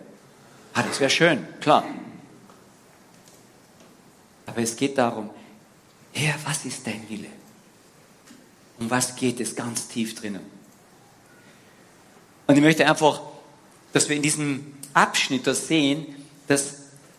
Ah, 0.74 0.84
das 0.84 1.00
wäre 1.00 1.10
schön, 1.10 1.48
klar. 1.62 1.86
Aber 4.46 4.62
es 4.62 4.76
geht 4.76 4.98
darum, 4.98 5.30
Herr, 6.12 6.36
was 6.44 6.66
ist 6.66 6.86
dein 6.86 7.02
Wille? 7.08 7.30
Um 8.78 8.90
was 8.90 9.16
geht 9.16 9.40
es 9.40 9.56
ganz 9.56 9.88
tief 9.88 10.14
drinnen? 10.14 10.44
Und 12.46 12.58
ich 12.58 12.62
möchte 12.62 12.86
einfach, 12.86 13.22
dass 13.94 14.10
wir 14.10 14.18
in 14.18 14.22
diesem 14.22 14.74
Abschnitt 14.94 15.48
das 15.48 15.70
sehen, 15.70 16.14
dass 16.48 16.76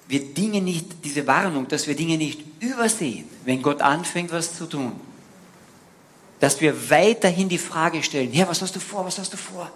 wir 0.07 0.35
Dinge 0.35 0.61
nicht, 0.61 1.03
diese 1.03 1.27
Warnung, 1.27 1.67
dass 1.67 1.87
wir 1.87 1.97
Dinge 1.97 2.19
nicht 2.19 2.43
übersehen, 2.61 3.27
wenn 3.47 3.63
Gott 3.63 3.81
anfängt, 3.81 4.33
was 4.33 4.55
zu 4.55 4.67
tun 4.67 5.09
dass 6.41 6.61
wir 6.61 6.91
weiterhin 6.91 7.49
die 7.49 7.59
Frage 7.59 8.03
stellen, 8.03 8.33
Herr, 8.33 8.49
was 8.49 8.63
hast 8.63 8.77
du 8.77 8.81
vor, 8.81 9.05
was 9.05 9.19
hast 9.19 9.33
du 9.33 9.37
vor? 9.37 9.71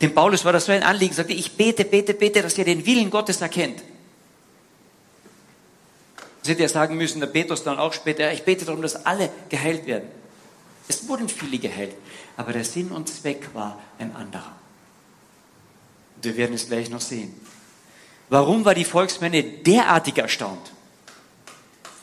Dem 0.00 0.14
Paulus 0.14 0.44
war 0.44 0.52
das 0.52 0.64
so 0.64 0.72
ein 0.72 0.82
Anliegen, 0.82 1.14
sagte, 1.14 1.34
ich 1.34 1.56
bete, 1.56 1.84
bete, 1.84 2.14
bete, 2.14 2.40
dass 2.40 2.56
ihr 2.56 2.64
den 2.64 2.86
Willen 2.86 3.10
Gottes 3.10 3.40
erkennt. 3.42 3.82
Das 6.40 6.48
hätte 6.48 6.62
er 6.62 6.70
sagen 6.70 6.96
müssen, 6.96 7.20
der 7.20 7.26
Petrus 7.26 7.62
dann 7.64 7.78
auch 7.78 7.92
später, 7.92 8.32
ich 8.32 8.44
bete 8.44 8.64
darum, 8.64 8.80
dass 8.80 9.04
alle 9.04 9.30
geheilt 9.50 9.86
werden. 9.86 10.08
Es 10.88 11.06
wurden 11.06 11.28
viele 11.28 11.58
geheilt, 11.58 11.94
aber 12.38 12.54
der 12.54 12.64
Sinn 12.64 12.90
und 12.90 13.10
Zweck 13.10 13.50
war 13.52 13.78
ein 13.98 14.16
anderer. 14.16 14.56
Wir 16.22 16.36
werden 16.36 16.54
es 16.54 16.66
gleich 16.66 16.88
noch 16.88 17.00
sehen. 17.00 17.34
Warum 18.30 18.64
war 18.64 18.74
die 18.74 18.84
Volksmenge 18.84 19.42
derartig 19.42 20.16
erstaunt? 20.16 20.72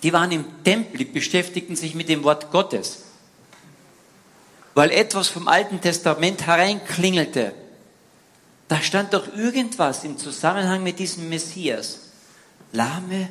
Die 0.04 0.14
waren 0.14 0.32
im 0.32 0.46
Tempel, 0.64 1.00
die 1.00 1.06
beschäftigten 1.06 1.76
sich 1.76 1.96
mit 1.96 2.10
dem 2.10 2.24
Wort 2.24 2.52
Gottes 2.52 3.07
weil 4.78 4.92
etwas 4.92 5.28
vom 5.30 5.48
Alten 5.48 5.82
Testament 5.82 6.46
hereinklingelte. 6.46 7.52
Da 8.68 8.80
stand 8.80 9.12
doch 9.12 9.28
irgendwas 9.36 10.04
im 10.04 10.20
Zusammenhang 10.20 10.84
mit 10.84 11.00
diesem 11.00 11.30
Messias. 11.30 12.02
Lahme 12.74 13.28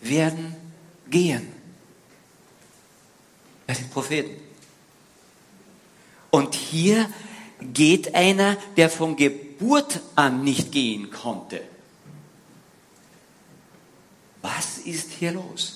werden 0.00 0.56
gehen. 1.10 1.52
Bei 3.66 3.74
den 3.74 3.90
Propheten. 3.90 4.40
Und 6.30 6.54
hier 6.54 7.10
geht 7.60 8.14
einer, 8.14 8.56
der 8.78 8.88
von 8.88 9.16
Geburt 9.16 10.00
an 10.14 10.44
nicht 10.44 10.72
gehen 10.72 11.10
konnte. 11.10 11.60
Was 14.40 14.78
ist 14.78 15.10
hier 15.10 15.32
los? 15.32 15.75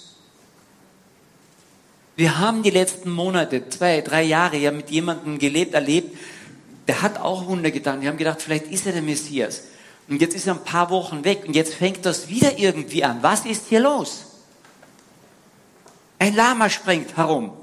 Wir 2.21 2.39
haben 2.39 2.63
die 2.63 2.69
letzten 2.69 3.11
Monate, 3.11 3.71
zwei, 3.71 4.03
drei 4.03 4.23
Jahre 4.25 4.59
ja 4.59 4.73
mit 4.73 4.91
jemandem 4.91 5.39
gelebt, 5.39 5.73
erlebt, 5.73 6.19
der 6.87 7.01
hat 7.01 7.19
auch 7.19 7.47
Wunder 7.47 7.71
getan. 7.71 8.03
Wir 8.03 8.11
haben 8.11 8.19
gedacht, 8.19 8.43
vielleicht 8.43 8.67
ist 8.67 8.85
er 8.85 8.93
der 8.93 9.01
Messias. 9.01 9.63
Und 10.07 10.21
jetzt 10.21 10.35
ist 10.35 10.47
er 10.47 10.53
ein 10.53 10.63
paar 10.63 10.91
Wochen 10.91 11.25
weg 11.25 11.45
und 11.47 11.57
jetzt 11.57 11.73
fängt 11.73 12.05
das 12.05 12.29
wieder 12.29 12.59
irgendwie 12.59 13.05
an. 13.05 13.23
Was 13.23 13.47
ist 13.47 13.69
hier 13.71 13.81
los? 13.81 14.27
Ein 16.19 16.37
Lama 16.37 16.69
springt 16.69 17.17
herum. 17.17 17.57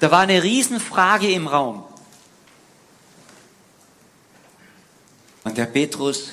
Da 0.00 0.10
war 0.10 0.22
eine 0.22 0.42
Riesenfrage 0.42 1.30
im 1.30 1.46
Raum. 1.46 1.84
Und 5.44 5.56
der 5.56 5.66
Petrus, 5.66 6.32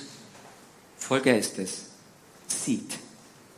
voll 0.98 1.22
Geistes, 1.22 1.90
sieht, 2.48 2.98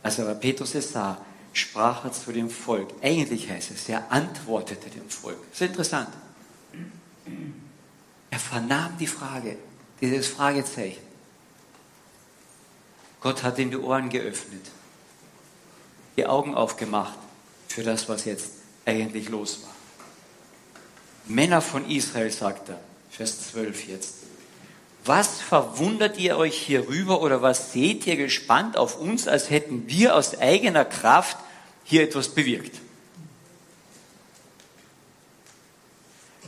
als 0.02 0.20
aber 0.20 0.34
Petrus 0.34 0.74
es 0.74 0.92
sah, 0.92 1.24
sprach 1.56 2.04
er 2.04 2.12
zu 2.12 2.32
dem 2.32 2.50
Volk. 2.50 2.88
Eigentlich 3.02 3.48
heißt 3.48 3.70
es, 3.70 3.88
er 3.88 4.10
antwortete 4.12 4.90
dem 4.90 5.08
Volk. 5.08 5.38
Das 5.50 5.60
ist 5.60 5.68
interessant. 5.68 6.08
Er 8.30 8.38
vernahm 8.38 8.96
die 8.98 9.06
Frage, 9.06 9.56
dieses 10.00 10.28
Fragezeichen. 10.28 11.02
Gott 13.20 13.42
hat 13.42 13.58
ihm 13.58 13.70
die 13.70 13.78
Ohren 13.78 14.10
geöffnet, 14.10 14.66
die 16.16 16.26
Augen 16.26 16.54
aufgemacht 16.54 17.18
für 17.68 17.82
das, 17.82 18.08
was 18.08 18.24
jetzt 18.24 18.50
eigentlich 18.84 19.28
los 19.30 19.62
war. 19.62 19.74
Männer 21.26 21.60
von 21.60 21.88
Israel, 21.88 22.30
sagt 22.30 22.68
er, 22.68 22.80
Vers 23.10 23.50
12 23.50 23.88
jetzt. 23.88 24.14
Was 25.04 25.40
verwundert 25.40 26.18
ihr 26.18 26.36
euch 26.36 26.56
hierüber 26.56 27.22
oder 27.22 27.40
was 27.40 27.72
seht 27.72 28.06
ihr 28.06 28.16
gespannt 28.16 28.76
auf 28.76 28.98
uns, 28.98 29.26
als 29.26 29.50
hätten 29.50 29.88
wir 29.88 30.14
aus 30.14 30.38
eigener 30.38 30.84
Kraft 30.84 31.38
hier 31.86 32.02
etwas 32.02 32.28
bewirkt. 32.28 32.80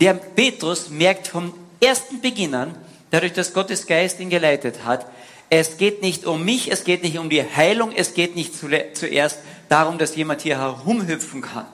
Der 0.00 0.14
Petrus 0.14 0.90
merkt 0.90 1.28
vom 1.28 1.54
ersten 1.80 2.20
Beginn 2.20 2.54
an, 2.54 2.76
dadurch, 3.10 3.32
dass 3.32 3.52
Gottes 3.52 3.86
Geist 3.86 4.20
ihn 4.20 4.30
geleitet 4.30 4.84
hat, 4.84 5.06
es 5.50 5.78
geht 5.78 6.02
nicht 6.02 6.26
um 6.26 6.44
mich, 6.44 6.70
es 6.70 6.84
geht 6.84 7.02
nicht 7.02 7.18
um 7.18 7.30
die 7.30 7.42
Heilung, 7.42 7.92
es 7.92 8.12
geht 8.14 8.36
nicht 8.36 8.54
zuerst 8.54 9.38
darum, 9.68 9.96
dass 9.96 10.14
jemand 10.14 10.42
hier 10.42 10.58
herumhüpfen 10.58 11.40
kann. 11.40 11.66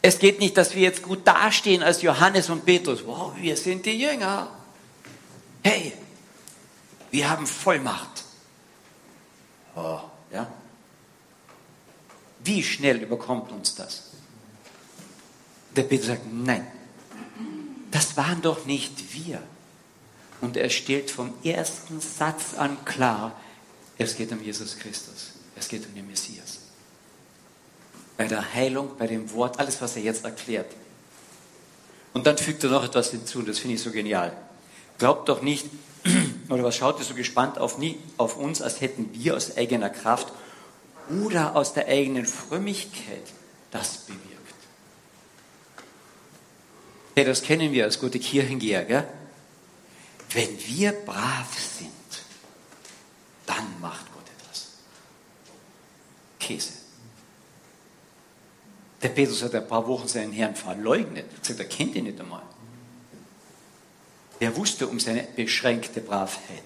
Es 0.00 0.18
geht 0.18 0.40
nicht, 0.40 0.56
dass 0.56 0.74
wir 0.74 0.82
jetzt 0.82 1.02
gut 1.02 1.26
dastehen 1.26 1.82
als 1.82 2.02
Johannes 2.02 2.48
und 2.48 2.64
Petrus. 2.64 3.06
Wow, 3.06 3.34
wir 3.36 3.56
sind 3.56 3.86
die 3.86 4.00
Jünger. 4.00 4.48
Hey, 5.62 5.92
wir 7.10 7.30
haben 7.30 7.46
Vollmacht. 7.46 8.24
Oh, 9.76 10.00
ja? 10.32 10.50
Wie 12.44 12.62
schnell 12.62 13.02
überkommt 13.02 13.52
uns 13.52 13.74
das? 13.74 14.04
Der 15.76 15.84
Petrus 15.84 16.08
sagt, 16.08 16.32
nein, 16.32 16.66
das 17.90 18.16
waren 18.16 18.42
doch 18.42 18.66
nicht 18.66 19.14
wir. 19.14 19.40
Und 20.40 20.56
er 20.56 20.70
stellt 20.70 21.10
vom 21.10 21.32
ersten 21.44 22.00
Satz 22.00 22.54
an 22.56 22.84
klar, 22.84 23.40
es 23.96 24.16
geht 24.16 24.32
um 24.32 24.42
Jesus 24.42 24.76
Christus, 24.78 25.32
es 25.54 25.68
geht 25.68 25.86
um 25.86 25.94
den 25.94 26.06
Messias. 26.06 26.58
Bei 28.16 28.26
der 28.26 28.52
Heilung, 28.52 28.96
bei 28.98 29.06
dem 29.06 29.30
Wort, 29.32 29.60
alles, 29.60 29.80
was 29.80 29.96
er 29.96 30.02
jetzt 30.02 30.24
erklärt. 30.24 30.70
Und 32.12 32.26
dann 32.26 32.36
fügt 32.36 32.64
er 32.64 32.70
noch 32.70 32.84
etwas 32.84 33.10
hinzu, 33.10 33.42
das 33.42 33.58
finde 33.60 33.76
ich 33.76 33.82
so 33.82 33.90
genial. 33.90 34.36
Glaubt 34.98 35.28
doch 35.28 35.42
nicht, 35.42 35.66
oder 36.52 36.64
was 36.64 36.76
schaut 36.76 36.98
ihr 36.98 37.04
so 37.04 37.14
gespannt 37.14 37.58
auf, 37.58 37.78
nie, 37.78 37.98
auf 38.18 38.36
uns, 38.36 38.60
als 38.60 38.80
hätten 38.80 39.10
wir 39.12 39.36
aus 39.36 39.56
eigener 39.56 39.90
Kraft 39.90 40.32
oder 41.08 41.56
aus 41.56 41.72
der 41.72 41.88
eigenen 41.88 42.26
Frömmigkeit 42.26 43.22
das 43.70 43.98
bewirkt. 43.98 44.22
Hey, 47.14 47.24
das 47.24 47.42
kennen 47.42 47.72
wir 47.72 47.84
als 47.84 47.98
gute 47.98 48.18
Kirchengeher, 48.18 48.84
gell? 48.84 49.06
Wenn 50.30 50.58
wir 50.66 50.92
brav 50.92 51.58
sind, 51.58 51.90
dann 53.46 53.80
macht 53.80 54.06
Gott 54.14 54.24
etwas. 54.38 54.68
Käse. 56.38 56.72
Der 59.02 59.08
Petrus 59.08 59.42
hat 59.42 59.54
ein 59.54 59.66
paar 59.66 59.86
Wochen 59.86 60.08
seinen 60.08 60.32
Herrn 60.32 60.54
verleugnet. 60.54 61.26
Er 61.28 61.36
hat 61.36 61.42
gesagt, 61.42 61.60
er 61.60 61.66
kennt 61.66 61.94
ihn 61.96 62.04
nicht 62.04 62.20
einmal. 62.20 62.42
Er 64.42 64.56
wusste 64.56 64.88
um 64.88 64.98
seine 64.98 65.22
beschränkte 65.22 66.00
Bravheit. 66.00 66.64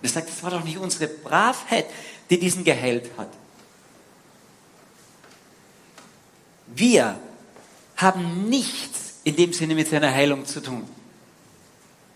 Er 0.00 0.08
sagt, 0.08 0.30
es 0.30 0.42
war 0.42 0.50
doch 0.50 0.64
nicht 0.64 0.78
unsere 0.78 1.08
Bravheit, 1.08 1.84
die 2.30 2.38
diesen 2.40 2.64
geheilt 2.64 3.10
hat. 3.18 3.28
Wir 6.68 7.20
haben 7.98 8.48
nichts 8.48 9.16
in 9.24 9.36
dem 9.36 9.52
Sinne 9.52 9.74
mit 9.74 9.88
seiner 9.88 10.10
Heilung 10.10 10.46
zu 10.46 10.62
tun. 10.62 10.88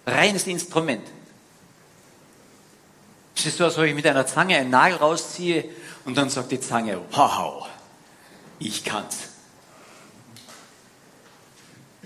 Reines 0.07 0.47
Instrument. 0.47 1.07
Es 3.37 3.45
ist 3.45 3.59
so, 3.59 3.65
als 3.65 3.77
ob 3.77 3.85
ich 3.85 3.95
mit 3.95 4.07
einer 4.07 4.27
Zange 4.27 4.57
einen 4.57 4.71
Nagel 4.71 4.97
rausziehe 4.97 5.67
und 6.07 6.17
dann 6.17 6.31
sagt 6.31 6.53
die 6.53 6.61
Zange, 6.61 7.03
wow, 7.11 7.69
ich 8.59 8.83
kann's. 8.83 9.29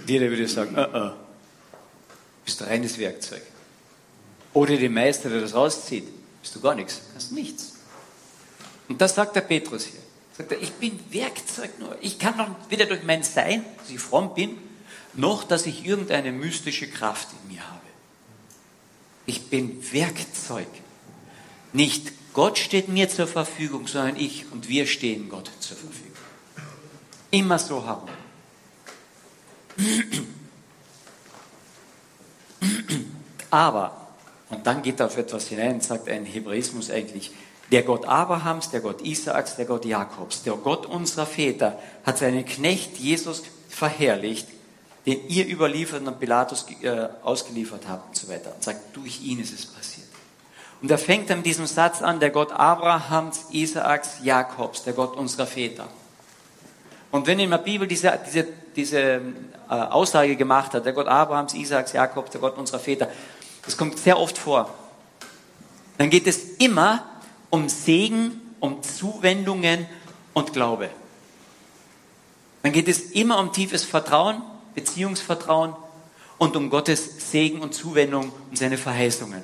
Jeder 0.09 0.29
würde 0.29 0.49
sagen, 0.49 0.75
uh 0.75 0.81
-uh, 0.81 1.24
bist 2.45 2.61
du 2.61 2.65
reines 2.65 2.99
Werkzeug. 2.99 3.43
Oder 4.53 4.77
die 4.77 4.89
Meister, 4.89 5.31
der 5.31 5.41
das 5.41 5.55
rauszieht, 5.55 6.07
bist 6.41 6.55
du 6.55 6.61
gar 6.61 6.75
nichts, 6.75 7.01
hast 7.15 7.33
nichts. 7.33 7.75
Und 8.89 9.01
das 9.01 9.15
sagt 9.15 9.35
der 9.35 9.41
Petrus 9.41 9.85
hier. 9.87 10.01
Sagt 10.37 10.53
er, 10.53 10.61
ich 10.61 10.73
bin 10.73 10.99
Werkzeug 11.11 11.79
nur. 11.79 11.97
Ich 12.01 12.19
kann 12.19 12.37
doch 12.37 12.49
weder 12.69 12.87
durch 12.87 13.03
mein 13.05 13.23
Sein, 13.23 13.65
dass 13.79 13.91
ich 13.91 14.01
fromm 14.01 14.35
bin, 14.35 14.59
noch 15.15 15.45
dass 15.45 15.67
ich 15.67 15.87
irgendeine 15.87 16.33
mystische 16.33 16.89
Kraft 16.89 17.29
in 17.43 17.55
mir 17.55 17.67
habe. 17.67 17.81
Ich 19.27 19.49
bin 19.49 19.81
Werkzeug. 19.93 20.69
Nicht 21.73 22.13
Gott 22.35 22.59
steht 22.59 22.89
mir 22.89 23.09
zur 23.09 23.29
Verfügung, 23.29 23.87
sondern 23.87 24.17
ich 24.17 24.51
und 24.51 24.69
wir 24.69 24.87
stehen 24.87 25.29
Gott 25.29 25.51
zur 25.61 25.77
Verfügung. 25.77 26.11
Immer 27.31 27.59
so 27.59 27.87
haben. 27.87 28.09
Aber, 33.51 34.09
und 34.51 34.67
dann 34.67 34.83
geht 34.83 35.01
er 35.01 35.07
auf 35.07 35.17
etwas 35.17 35.49
hinein, 35.49 35.81
sagt 35.81 36.09
ein 36.09 36.25
Hebräismus 36.25 36.91
eigentlich, 36.91 37.33
der 37.73 37.83
Gott 37.83 38.05
Abrahams, 38.07 38.71
der 38.71 38.81
Gott 38.81 39.03
Isaaks, 39.03 39.57
der 39.57 39.65
Gott 39.65 39.85
Jakobs, 39.85 40.43
der 40.43 40.55
Gott 40.55 40.87
unserer 40.87 41.27
Väter 41.27 41.79
hat 42.05 42.19
seinen 42.19 42.45
Knecht 42.45 42.99
Jesus 42.99 43.43
verherrlicht, 43.69 44.49
den 45.07 45.29
ihr 45.29 45.47
überliefert 45.47 46.07
und 46.07 46.21
Pilatus 46.21 46.67
äh, 46.83 47.09
ausgeliefert 47.23 47.83
habt 47.89 48.09
und 48.09 48.17
so 48.17 48.29
weiter. 48.29 48.55
Und 48.55 48.63
sagt, 48.63 48.97
durch 48.97 49.23
ihn 49.23 49.41
ist 49.41 49.53
es 49.53 49.67
passiert. 49.67 50.07
Und 50.81 50.91
er 50.91 50.99
fängt 50.99 51.31
dann 51.31 51.39
mit 51.39 51.47
diesem 51.47 51.67
Satz 51.67 52.03
an, 52.03 52.21
der 52.21 52.31
Gott 52.31 52.53
Abrahams, 52.53 53.47
Isaaks, 53.51 54.19
Jakobs, 54.23 54.83
der 54.85 54.93
Gott 54.93 55.17
unserer 55.17 55.47
Väter. 55.47 55.89
Und 57.11 57.27
wenn 57.27 57.39
in 57.39 57.51
der 57.51 57.59
Bibel 57.59 57.87
diese, 57.87 58.19
diese, 58.27 58.47
diese 58.77 58.99
äh, 58.99 59.21
Aussage 59.69 60.37
gemacht 60.37 60.75
hat, 60.75 60.85
der 60.85 60.93
Gott 60.93 61.07
Abrahams, 61.07 61.55
Isaaks, 61.55 61.93
Jakobs, 61.93 62.31
der 62.31 62.41
Gott 62.41 62.59
unserer 62.59 62.79
Väter, 62.79 63.09
das 63.65 63.77
kommt 63.77 63.99
sehr 63.99 64.19
oft 64.19 64.37
vor, 64.37 64.73
dann 65.99 66.11
geht 66.11 66.27
es 66.27 66.57
immer 66.59 67.05
um 67.51 67.69
Segen, 67.69 68.41
um 68.61 68.83
Zuwendungen 68.83 69.87
und 70.33 70.53
Glaube. 70.53 70.91
Dann 72.63 72.73
geht 72.73 72.89
es 72.89 73.13
immer 73.13 73.39
um 73.39 73.53
tiefes 73.53 73.85
Vertrauen, 73.85 74.43
Beziehungsvertrauen 74.75 75.75
und 76.39 76.57
um 76.57 76.71
Gottes 76.71 77.31
Segen 77.31 77.61
und 77.61 77.75
Zuwendung 77.75 78.33
und 78.51 78.59
seine 78.59 78.79
Verheißungen. 78.79 79.43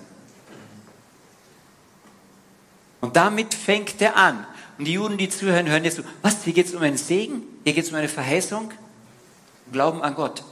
Und 3.00 3.16
damit 3.16 3.54
fängt 3.54 4.00
er 4.02 4.16
an. 4.16 4.46
Und 4.78 4.86
die 4.86 4.94
Juden, 4.94 5.18
die 5.18 5.28
zuhören, 5.28 5.68
hören 5.68 5.84
jetzt 5.84 5.96
so, 5.96 6.02
was, 6.22 6.44
hier 6.44 6.52
geht 6.52 6.66
es 6.66 6.74
um 6.74 6.82
einen 6.82 6.96
Segen? 6.96 7.42
Hier 7.64 7.74
geht 7.74 7.84
es 7.84 7.90
um 7.90 7.96
eine 7.96 8.08
Verheißung? 8.08 8.72
Glauben 9.72 10.02
an 10.02 10.14
Gott. 10.14 10.42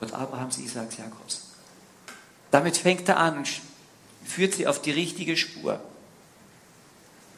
Gott 0.00 0.12
Abrahams, 0.12 0.58
Isaaks, 0.58 0.96
Jakobs. 0.98 1.48
Damit 2.50 2.76
fängt 2.76 3.08
er 3.08 3.18
an 3.18 3.38
und 3.38 3.48
führt 4.24 4.54
sie 4.54 4.66
auf 4.66 4.80
die 4.80 4.90
richtige 4.90 5.36
Spur. 5.36 5.80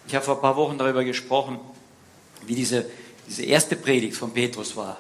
Ich 0.07 0.14
habe 0.14 0.25
vor 0.25 0.37
ein 0.37 0.40
paar 0.40 0.57
Wochen 0.57 0.79
darüber 0.79 1.05
gesprochen, 1.05 1.59
wie 2.46 2.55
diese, 2.55 2.87
diese 3.29 3.44
erste 3.44 3.77
Predigt 3.77 4.16
von 4.16 4.33
Petrus 4.33 4.77
war. 4.77 4.99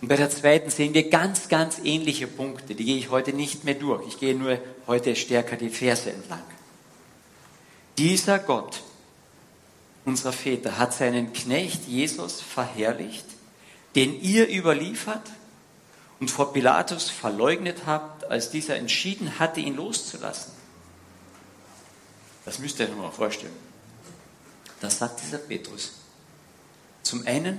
Und 0.00 0.08
bei 0.08 0.16
der 0.16 0.30
zweiten 0.30 0.70
sehen 0.70 0.92
wir 0.92 1.08
ganz, 1.08 1.48
ganz 1.48 1.78
ähnliche 1.82 2.26
Punkte. 2.26 2.74
Die 2.74 2.84
gehe 2.84 2.98
ich 2.98 3.10
heute 3.10 3.32
nicht 3.32 3.64
mehr 3.64 3.74
durch. 3.74 4.06
Ich 4.06 4.20
gehe 4.20 4.34
nur 4.34 4.58
heute 4.86 5.16
stärker 5.16 5.56
die 5.56 5.70
Verse 5.70 6.10
entlang. 6.10 6.42
Dieser 7.96 8.38
Gott, 8.38 8.82
unserer 10.04 10.32
Väter, 10.32 10.78
hat 10.78 10.92
seinen 10.92 11.32
Knecht 11.32 11.86
Jesus 11.86 12.40
verherrlicht, 12.42 13.24
den 13.94 14.20
ihr 14.20 14.48
überliefert 14.48 15.30
und 16.20 16.30
vor 16.30 16.52
Pilatus 16.52 17.10
verleugnet 17.10 17.82
habt, 17.86 18.24
als 18.24 18.50
dieser 18.50 18.76
entschieden 18.76 19.38
hatte, 19.38 19.60
ihn 19.60 19.76
loszulassen. 19.76 20.52
Das 22.44 22.58
müsst 22.58 22.78
ihr 22.78 22.88
euch 22.88 22.96
mal 22.96 23.10
vorstellen. 23.10 23.52
Das 24.80 24.98
sagt 24.98 25.22
dieser 25.22 25.38
Petrus. 25.38 25.92
Zum 27.02 27.26
einen, 27.26 27.58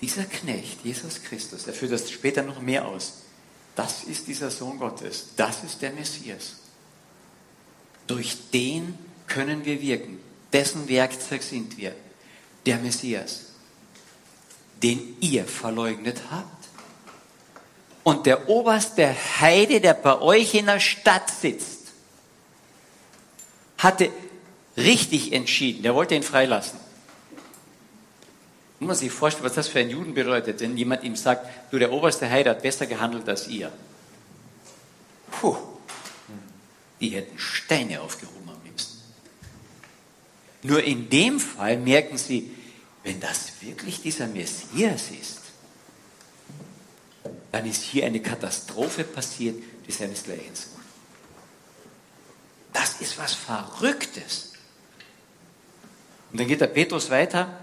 dieser 0.00 0.24
Knecht, 0.24 0.84
Jesus 0.84 1.22
Christus, 1.22 1.66
er 1.66 1.72
führt 1.72 1.92
das 1.92 2.10
später 2.10 2.42
noch 2.42 2.60
mehr 2.60 2.86
aus. 2.86 3.22
Das 3.74 4.04
ist 4.04 4.26
dieser 4.26 4.50
Sohn 4.50 4.78
Gottes. 4.78 5.28
Das 5.36 5.62
ist 5.64 5.82
der 5.82 5.92
Messias. 5.92 6.56
Durch 8.06 8.36
den 8.52 8.98
können 9.26 9.64
wir 9.64 9.80
wirken. 9.80 10.18
Dessen 10.52 10.88
Werkzeug 10.88 11.42
sind 11.42 11.76
wir. 11.76 11.94
Der 12.64 12.78
Messias, 12.78 13.45
den 14.82 15.16
ihr 15.20 15.44
verleugnet 15.44 16.22
habt. 16.30 16.68
Und 18.02 18.26
der 18.26 18.48
oberste 18.48 19.14
Heide, 19.40 19.80
der 19.80 19.94
bei 19.94 20.20
euch 20.20 20.54
in 20.54 20.66
der 20.66 20.80
Stadt 20.80 21.30
sitzt, 21.30 21.92
hatte 23.78 24.10
richtig 24.76 25.32
entschieden. 25.32 25.82
Der 25.82 25.94
wollte 25.94 26.14
ihn 26.14 26.22
freilassen. 26.22 26.78
Muss 28.78 28.88
man 28.88 28.96
sich 28.96 29.10
vorstellen, 29.10 29.46
was 29.46 29.54
das 29.54 29.68
für 29.68 29.80
einen 29.80 29.90
Juden 29.90 30.14
bedeutet, 30.14 30.60
wenn 30.60 30.76
jemand 30.76 31.02
ihm 31.02 31.16
sagt, 31.16 31.48
du, 31.72 31.78
der 31.78 31.92
oberste 31.92 32.28
Heide 32.30 32.50
hat 32.50 32.62
besser 32.62 32.86
gehandelt 32.86 33.28
als 33.28 33.48
ihr. 33.48 33.72
Puh, 35.30 35.56
die 37.00 37.08
hätten 37.10 37.38
Steine 37.38 38.02
aufgehoben 38.02 38.48
am 38.48 38.62
liebsten. 38.64 39.00
Nur 40.62 40.82
in 40.82 41.08
dem 41.08 41.40
Fall 41.40 41.78
merken 41.78 42.18
sie, 42.18 42.50
wenn 43.06 43.20
das 43.20 43.52
wirklich 43.60 44.02
dieser 44.02 44.26
Messias 44.26 45.10
ist, 45.12 45.40
dann 47.52 47.64
ist 47.64 47.82
hier 47.82 48.04
eine 48.04 48.20
Katastrophe 48.20 49.04
passiert, 49.04 49.62
die 49.86 49.92
seinesgleichen 49.92 50.56
sucht. 50.56 50.82
Das 52.72 53.00
ist 53.00 53.16
was 53.16 53.32
Verrücktes. 53.32 54.54
Und 56.32 56.40
dann 56.40 56.48
geht 56.48 56.60
der 56.60 56.66
Petrus 56.66 57.08
weiter, 57.08 57.60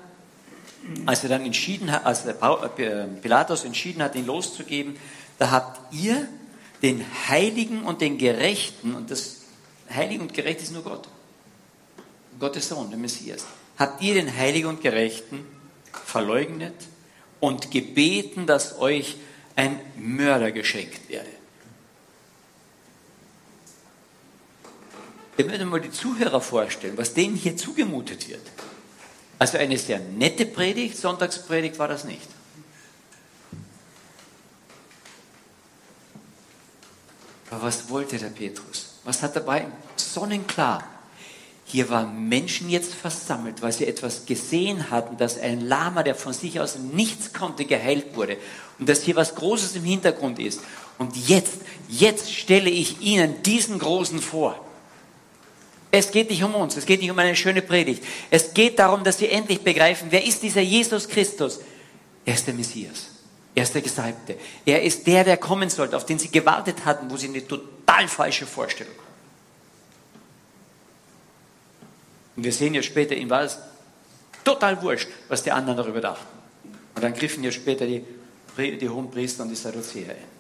als 1.06 1.23
er 1.23 1.29
dann 1.29 1.45
entschieden 1.45 1.91
hat, 1.91 2.06
als 2.06 2.23
der 2.23 2.41
äh, 2.77 3.08
Pilatus 3.21 3.65
entschieden 3.65 4.01
hat, 4.01 4.15
ihn 4.15 4.25
loszugeben, 4.25 4.95
da 5.39 5.51
habt 5.51 5.93
ihr 5.93 6.25
den 6.82 7.06
Heiligen 7.27 7.84
und 7.84 7.99
den 7.99 8.17
Gerechten, 8.17 8.95
und 8.95 9.12
das 9.12 9.41
Heilige 9.93 10.21
und 10.21 10.34
Gerecht 10.34 10.62
ist 10.62 10.71
nur 10.71 10.84
Gott, 10.84 11.10
Gottes 12.39 12.69
Sohn, 12.69 12.89
der 12.89 12.97
Messias, 12.97 13.45
habt 13.84 14.02
ihr 14.02 14.13
den 14.13 14.34
Heiligen 14.34 14.67
und 14.67 14.82
Gerechten 14.82 15.46
verleugnet 15.91 16.74
und 17.41 17.69
gebeten, 17.69 18.48
dass 18.48 18.80
euch 18.80 19.17
ein 19.58 19.78
Mörder 19.98 20.54
geschenkt 20.54 21.10
werde. 21.10 21.28
Ihr 25.36 25.46
müsst 25.46 25.65
mal 25.65 25.82
die 25.82 25.91
Zuhörer 25.91 26.39
vorstellen, 26.39 26.98
was 26.98 27.13
denen 27.13 27.36
hier 27.36 27.58
zugemutet 27.58 28.30
wird. 28.30 28.48
Also 29.38 29.58
eine 29.58 29.78
sehr 29.78 30.00
nette 30.00 30.46
Predigt, 30.46 30.96
Sonntagspredigt 30.96 31.78
war 31.78 31.89
das 31.89 32.06
nicht. 32.06 32.30
Aber 37.52 37.63
was 37.63 37.89
wollte 37.89 38.17
der 38.17 38.28
Petrus? 38.30 39.00
Was 39.04 39.22
hat 39.22 39.36
dabei? 39.36 39.67
Sonnenklar. 39.98 40.86
Hier 41.74 41.90
waren 41.90 42.30
Menschen 42.30 42.70
jetzt 42.70 42.94
versammelt, 42.94 43.64
weil 43.64 43.72
sie 43.72 43.88
etwas 43.88 44.28
gesehen 44.28 44.92
hatten, 44.92 45.18
dass 45.18 45.40
ein 45.40 45.60
Lama, 45.60 46.04
der 46.04 46.14
von 46.14 46.32
sich 46.32 46.60
aus 46.60 46.78
nichts 46.78 47.34
konnte, 47.34 47.66
geheilt 47.66 48.16
wurde. 48.16 48.38
Und 48.78 48.88
dass 48.88 49.02
hier 49.02 49.16
was 49.16 49.34
Großes 49.34 49.76
im 49.76 49.84
Hintergrund 49.84 50.38
ist. 50.38 50.62
Und 51.00 51.18
jetzt, 51.28 51.56
jetzt 51.90 52.32
stelle 52.32 52.70
ich 52.70 53.02
Ihnen 53.02 53.42
diesen 53.42 53.80
Großen 53.80 54.22
vor. 54.22 54.64
Es 55.90 56.12
geht 56.12 56.30
nicht 56.30 56.44
um 56.44 56.54
uns, 56.54 56.78
es 56.78 56.86
geht 56.86 57.02
nicht 57.02 57.10
um 57.10 57.18
eine 57.18 57.36
schöne 57.36 57.64
Predigt. 57.64 58.04
Es 58.30 58.54
geht 58.54 58.78
darum, 58.78 59.04
dass 59.04 59.18
Sie 59.18 59.30
endlich 59.30 59.62
begreifen, 59.62 60.10
wer 60.12 60.24
ist 60.24 60.44
dieser 60.44 60.62
Jesus 60.62 61.08
Christus? 61.08 61.60
Er 62.24 62.36
ist 62.36 62.46
der 62.46 62.54
Messias. 62.54 63.08
Er 63.56 63.64
ist 63.64 63.74
der 63.74 63.82
Gesalbte. 63.82 64.36
Er 64.64 64.84
ist 64.84 65.08
der, 65.08 65.24
der 65.24 65.38
kommen 65.38 65.72
sollte, 65.72 65.98
auf 65.98 66.06
den 66.06 66.20
Sie 66.20 66.30
gewartet 66.30 66.86
hatten, 66.86 67.10
wo 67.10 67.18
Sie 67.18 67.30
eine 67.30 67.48
total 67.48 68.08
falsche 68.08 68.46
Vorstellung 68.46 68.94
haben. 68.94 69.04
Und 72.36 72.43
wir 72.43 72.52
sehen 72.52 72.74
ja 72.74 72.82
später, 72.82 73.15
ihm 73.15 73.30
war 73.30 73.43
es 73.43 73.58
total 74.43 74.82
wurscht, 74.82 75.08
was 75.28 75.43
die 75.43 75.52
anderen 75.52 75.78
darüber 75.78 76.02
dachten. 76.02 76.26
Und 76.96 77.04
dann 77.04 77.13
griffen 77.13 77.43
ja 77.43 77.52
später 77.52 77.86
die, 77.86 78.04
die 78.58 78.89
hohen 78.89 79.10
Priester 79.10 79.43
und 79.43 79.50
die 79.50 79.56
Sadduzäer 79.56 80.12
ein. 80.12 80.34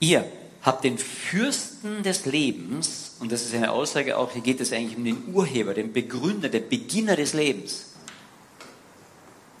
Ihr 0.00 0.24
habt 0.62 0.84
den 0.84 0.98
Fürsten 0.98 2.02
des 2.02 2.26
Lebens, 2.26 3.16
und 3.20 3.30
das 3.30 3.42
ist 3.42 3.54
eine 3.54 3.70
Aussage 3.70 4.16
auch, 4.16 4.32
hier 4.32 4.42
geht 4.42 4.60
es 4.60 4.72
eigentlich 4.72 4.96
um 4.96 5.04
den 5.04 5.34
Urheber, 5.34 5.74
den 5.74 5.92
Begründer, 5.92 6.48
den 6.48 6.68
Beginner 6.68 7.16
des 7.16 7.34
Lebens, 7.34 7.92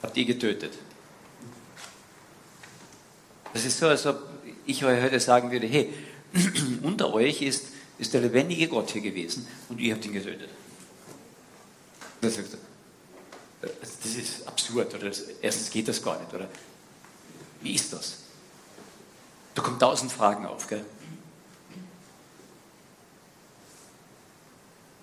habt 0.02 0.16
ihr 0.16 0.24
getötet. 0.24 0.72
Das 3.52 3.64
ist 3.64 3.78
so, 3.78 3.86
als 3.86 4.04
ob 4.06 4.18
ich 4.66 4.84
euch 4.84 5.02
heute 5.02 5.20
sagen 5.20 5.50
würde, 5.50 5.66
hey, 5.66 5.92
unter 6.82 7.14
euch 7.14 7.42
ist 7.42 7.66
ist 7.98 8.12
der 8.12 8.20
lebendige 8.20 8.68
Gott 8.68 8.90
hier 8.90 9.02
gewesen 9.02 9.46
und 9.68 9.80
ihr 9.80 9.94
habt 9.94 10.04
ihn 10.04 10.12
getötet. 10.12 10.50
Das 12.20 12.38
ist 14.16 14.46
absurd, 14.46 14.94
oder 14.94 15.10
erstens 15.40 15.70
geht 15.70 15.88
das 15.88 16.02
gar 16.02 16.18
nicht, 16.18 16.32
oder? 16.32 16.48
Wie 17.60 17.74
ist 17.74 17.92
das? 17.92 18.18
Da 19.54 19.62
kommen 19.62 19.78
tausend 19.78 20.10
Fragen 20.12 20.46
auf, 20.46 20.66
gell? 20.66 20.84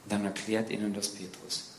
Dann 0.10 0.25
erklärt 0.25 0.69
ihnen 0.69 0.93
das 0.93 1.10
Petrus. 1.10 1.69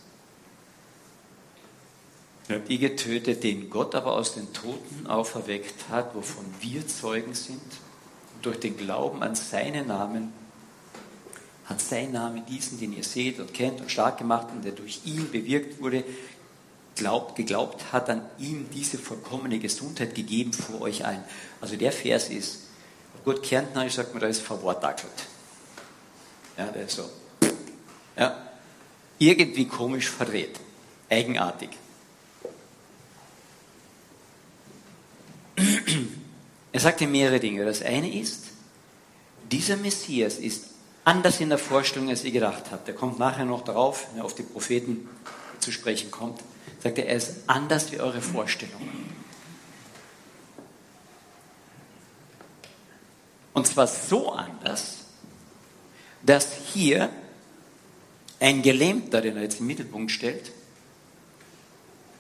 Ihr 2.49 2.57
habt 2.57 2.71
ihr 2.71 2.79
getötet, 2.79 3.45
den 3.45 3.69
Gott 3.71 3.95
aber 3.95 4.13
aus 4.13 4.35
den 4.35 4.53
Toten 4.53 5.07
auferweckt 5.07 5.89
hat, 5.91 6.15
wovon 6.15 6.45
wir 6.61 6.87
Zeugen 6.89 7.35
sind, 7.35 7.61
durch 8.41 8.59
den 8.59 8.77
Glauben 8.77 9.23
an 9.23 9.35
seinen 9.35 9.87
Namen 9.89 10.33
hat 11.65 11.81
sein 11.81 12.13
Name 12.13 12.43
diesen, 12.43 12.79
den 12.79 12.93
ihr 12.93 13.05
seht 13.05 13.39
und 13.39 13.55
kennt 13.55 13.81
und 13.81 13.91
stark 13.91 14.19
gemacht 14.19 14.49
und 14.51 14.65
der 14.65 14.73
durch 14.73 15.01
ihn 15.05 15.31
bewirkt 15.31 15.81
wurde, 15.81 16.05
glaubt, 16.97 17.37
geglaubt 17.37 17.93
hat, 17.93 18.11
an 18.11 18.23
ihm 18.39 18.69
diese 18.75 18.99
vollkommene 18.99 19.59
Gesundheit 19.59 20.15
gegeben 20.15 20.53
vor 20.53 20.83
euch 20.83 21.05
allen. 21.05 21.25
Also 21.61 21.77
der 21.77 21.93
Vers 21.93 22.29
ist, 22.29 22.65
gut, 23.25 23.43
Kärntnerisch 23.43 23.95
sagt 23.95 24.13
man, 24.13 24.21
da 24.21 24.27
ist 24.27 24.43
verwortakelt. 24.43 25.13
Ja, 26.57 26.67
der 26.67 26.85
ist 26.85 26.97
so. 26.97 27.09
Ja, 28.17 28.37
irgendwie 29.19 29.67
komisch 29.67 30.11
verdreht. 30.11 30.61
Eigenartig. 31.09 31.71
Er 36.73 36.81
sagte 36.81 37.07
mehrere 37.07 37.39
Dinge. 37.39 37.65
Das 37.65 37.83
eine 37.83 38.13
ist, 38.13 38.45
dieser 39.51 39.77
Messias 39.77 40.39
ist 40.39 40.72
anders 41.05 41.41
in 41.41 41.49
der 41.49 41.59
Vorstellung, 41.59 42.09
als 42.09 42.25
ihr 42.25 42.33
gedacht 42.33 42.65
habt. 42.71 42.89
Er 42.89 42.95
kommt 42.95 43.19
nachher 43.19 43.45
noch 43.45 43.65
darauf, 43.65 44.07
wenn 44.11 44.21
er 44.21 44.25
auf 44.25 44.35
die 44.35 44.43
Propheten 44.43 45.09
zu 45.59 45.73
sprechen 45.73 46.11
kommt, 46.11 46.41
sagt 46.83 46.99
er, 46.99 47.07
er 47.07 47.17
ist 47.17 47.35
anders 47.47 47.93
wie 47.93 48.01
eure 48.01 48.21
Vorstellungen. 48.21 49.23
Und 53.53 53.67
zwar 53.67 53.87
so 53.87 54.33
anders, 54.33 55.05
dass 56.23 56.49
hier 56.73 57.11
ein 58.41 58.63
Gelähmter, 58.63 59.21
den 59.21 59.37
er 59.37 59.43
jetzt 59.43 59.61
im 59.61 59.67
Mittelpunkt 59.67 60.11
stellt, 60.11 60.51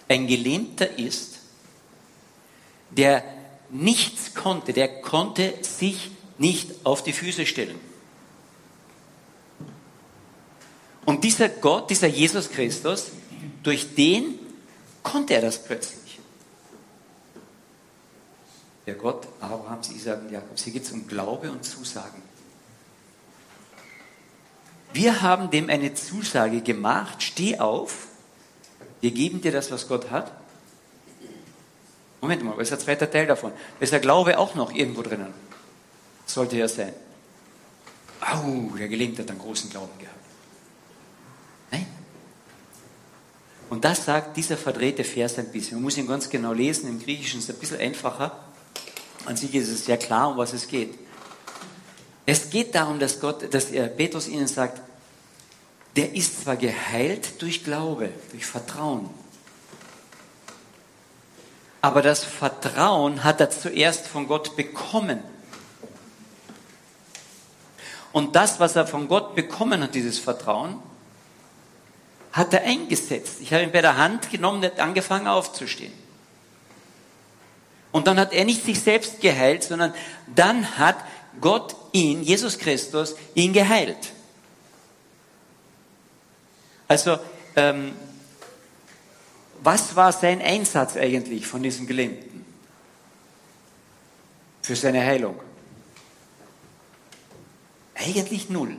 ein 0.08 0.26
Gelähmter 0.26 0.98
ist, 0.98 1.38
der 2.90 3.24
nichts 3.70 4.34
konnte, 4.34 4.72
der 4.72 5.00
konnte 5.00 5.54
sich 5.62 6.10
nicht 6.38 6.84
auf 6.84 7.02
die 7.02 7.12
Füße 7.12 7.46
stellen. 7.46 7.80
Und 11.04 11.24
dieser 11.24 11.48
Gott, 11.48 11.90
dieser 11.90 12.06
Jesus 12.06 12.50
Christus, 12.50 13.10
durch 13.62 13.94
den 13.94 14.38
konnte 15.02 15.34
er 15.34 15.42
das 15.42 15.62
plötzlich. 15.62 16.18
Der 18.86 18.94
Gott 18.94 19.26
Abrahams, 19.40 19.90
Isaac 19.90 20.22
und 20.22 20.30
Jakobs. 20.30 20.64
Hier 20.64 20.72
geht 20.72 20.84
es 20.84 20.92
um 20.92 21.06
Glaube 21.06 21.50
und 21.50 21.64
Zusagen. 21.64 22.22
Wir 24.92 25.22
haben 25.22 25.50
dem 25.50 25.70
eine 25.70 25.94
Zusage 25.94 26.60
gemacht, 26.60 27.22
steh 27.22 27.58
auf, 27.58 28.08
wir 29.00 29.10
geben 29.10 29.40
dir 29.40 29.50
das, 29.50 29.70
was 29.70 29.88
Gott 29.88 30.10
hat. 30.10 30.32
Moment 32.20 32.44
mal, 32.44 32.52
was 32.56 32.64
ist 32.64 32.70
der 32.70 32.78
zweite 32.78 33.10
Teil 33.10 33.26
davon? 33.26 33.52
Da 33.78 33.82
ist 33.82 33.92
der 33.92 34.00
Glaube 34.00 34.38
auch 34.38 34.54
noch 34.54 34.72
irgendwo 34.72 35.02
drinnen. 35.02 35.32
Sollte 36.26 36.56
ja 36.56 36.68
sein. 36.68 36.92
Au, 38.20 38.76
der 38.76 38.88
Gelähmte 38.88 39.22
hat 39.22 39.30
einen 39.30 39.40
großen 39.40 39.70
Glauben 39.70 39.98
gehabt. 39.98 40.21
Und 43.72 43.86
das 43.86 44.04
sagt 44.04 44.36
dieser 44.36 44.58
verdrehte 44.58 45.02
Vers 45.02 45.38
ein 45.38 45.50
bisschen. 45.50 45.78
Man 45.78 45.84
muss 45.84 45.96
ihn 45.96 46.06
ganz 46.06 46.28
genau 46.28 46.52
lesen. 46.52 46.90
Im 46.90 47.02
Griechischen 47.02 47.38
ist 47.38 47.48
es 47.48 47.56
ein 47.56 47.58
bisschen 47.58 47.80
einfacher. 47.80 48.38
An 49.24 49.34
sich 49.34 49.54
ist 49.54 49.68
es 49.68 49.86
sehr 49.86 49.96
klar, 49.96 50.30
um 50.30 50.36
was 50.36 50.52
es 50.52 50.68
geht. 50.68 50.98
Es 52.26 52.50
geht 52.50 52.74
darum, 52.74 52.98
dass 52.98 53.18
Gott, 53.18 53.52
dass 53.54 53.66
Petrus 53.96 54.28
ihnen 54.28 54.46
sagt, 54.46 54.82
der 55.96 56.14
ist 56.14 56.42
zwar 56.42 56.56
geheilt 56.56 57.40
durch 57.40 57.64
Glaube, 57.64 58.10
durch 58.30 58.44
Vertrauen, 58.44 59.08
aber 61.80 62.00
das 62.00 62.22
Vertrauen 62.22 63.24
hat 63.24 63.40
er 63.40 63.50
zuerst 63.50 64.06
von 64.06 64.28
Gott 64.28 64.54
bekommen. 64.54 65.18
Und 68.12 68.36
das, 68.36 68.60
was 68.60 68.76
er 68.76 68.86
von 68.86 69.08
Gott 69.08 69.34
bekommen 69.34 69.82
hat, 69.82 69.94
dieses 69.94 70.18
Vertrauen, 70.18 70.80
hat 72.32 72.54
er 72.54 72.62
eingesetzt. 72.62 73.36
Ich 73.40 73.52
habe 73.52 73.62
ihn 73.62 73.72
bei 73.72 73.82
der 73.82 73.96
Hand 73.96 74.30
genommen, 74.30 74.64
und 74.64 74.80
angefangen 74.80 75.26
aufzustehen. 75.26 75.92
Und 77.92 78.06
dann 78.06 78.18
hat 78.18 78.32
er 78.32 78.44
nicht 78.46 78.64
sich 78.64 78.80
selbst 78.80 79.20
geheilt, 79.20 79.62
sondern 79.62 79.92
dann 80.34 80.78
hat 80.78 80.96
Gott 81.40 81.76
ihn, 81.92 82.22
Jesus 82.22 82.58
Christus, 82.58 83.14
ihn 83.34 83.52
geheilt. 83.52 84.12
Also, 86.88 87.18
ähm, 87.54 87.92
was 89.62 89.94
war 89.94 90.12
sein 90.12 90.40
Einsatz 90.40 90.96
eigentlich 90.96 91.46
von 91.46 91.62
diesem 91.62 91.86
Gelähmten 91.86 92.44
für 94.62 94.74
seine 94.74 95.00
Heilung? 95.00 95.38
Eigentlich 97.94 98.48
null. 98.48 98.76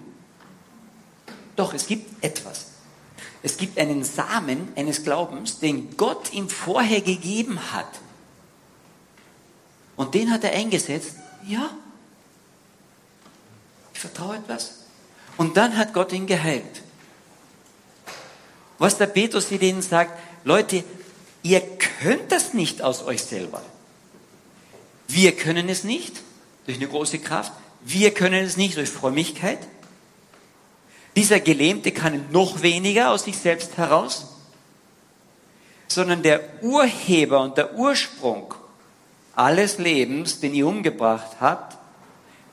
Doch, 1.56 1.74
es 1.74 1.88
gibt 1.88 2.24
etwas. 2.24 2.73
Es 3.44 3.58
gibt 3.58 3.78
einen 3.78 4.06
Samen 4.06 4.70
eines 4.78 5.04
Glaubens, 5.04 5.60
den 5.60 5.98
Gott 5.98 6.32
ihm 6.32 6.50
vorher 6.50 7.02
gegeben 7.02 7.60
hat. 7.74 8.00
Und 9.98 10.16
den 10.16 10.32
hat 10.32 10.46
er 10.46 10.54
eingesetzt. 10.54 11.16
Ja, 11.46 11.70
ich 13.94 14.00
vertraue 14.00 14.38
etwas. 14.38 14.86
Und 15.38 15.58
dann 15.58 15.78
hat 15.78 15.94
Gott 15.94 16.14
ihn 16.14 16.26
geheilt. 16.26 16.82
Was 18.78 18.98
der 18.98 19.08
Petrus 19.08 19.50
denen 19.50 19.82
sagt, 19.82 20.18
Leute, 20.46 20.84
ihr 21.44 21.62
könnt 21.62 22.32
das 22.32 22.54
nicht 22.54 22.82
aus 22.82 23.04
euch 23.04 23.24
selber. 23.24 23.62
Wir 25.08 25.36
können 25.36 25.68
es 25.68 25.84
nicht 25.84 26.22
durch 26.66 26.78
eine 26.78 26.88
große 26.88 27.20
Kraft. 27.20 27.52
Wir 27.82 28.14
können 28.14 28.44
es 28.44 28.56
nicht 28.56 28.78
durch 28.78 28.90
Frömmigkeit. 28.90 29.60
Dieser 31.16 31.40
Gelähmte 31.40 31.92
kann 31.92 32.32
noch 32.32 32.62
weniger 32.62 33.12
aus 33.12 33.26
sich 33.26 33.38
selbst 33.38 33.78
heraus, 33.78 34.34
sondern 35.88 36.24
der 36.24 36.42
Urheber 36.62 37.42
und 37.42 37.58
der 37.58 37.76
Ursprung 37.76 38.54
alles 39.36 39.78
Lebens, 39.78 40.40
den 40.40 40.54
ihr 40.54 40.68
umgebracht 40.68 41.38
habt, 41.40 41.78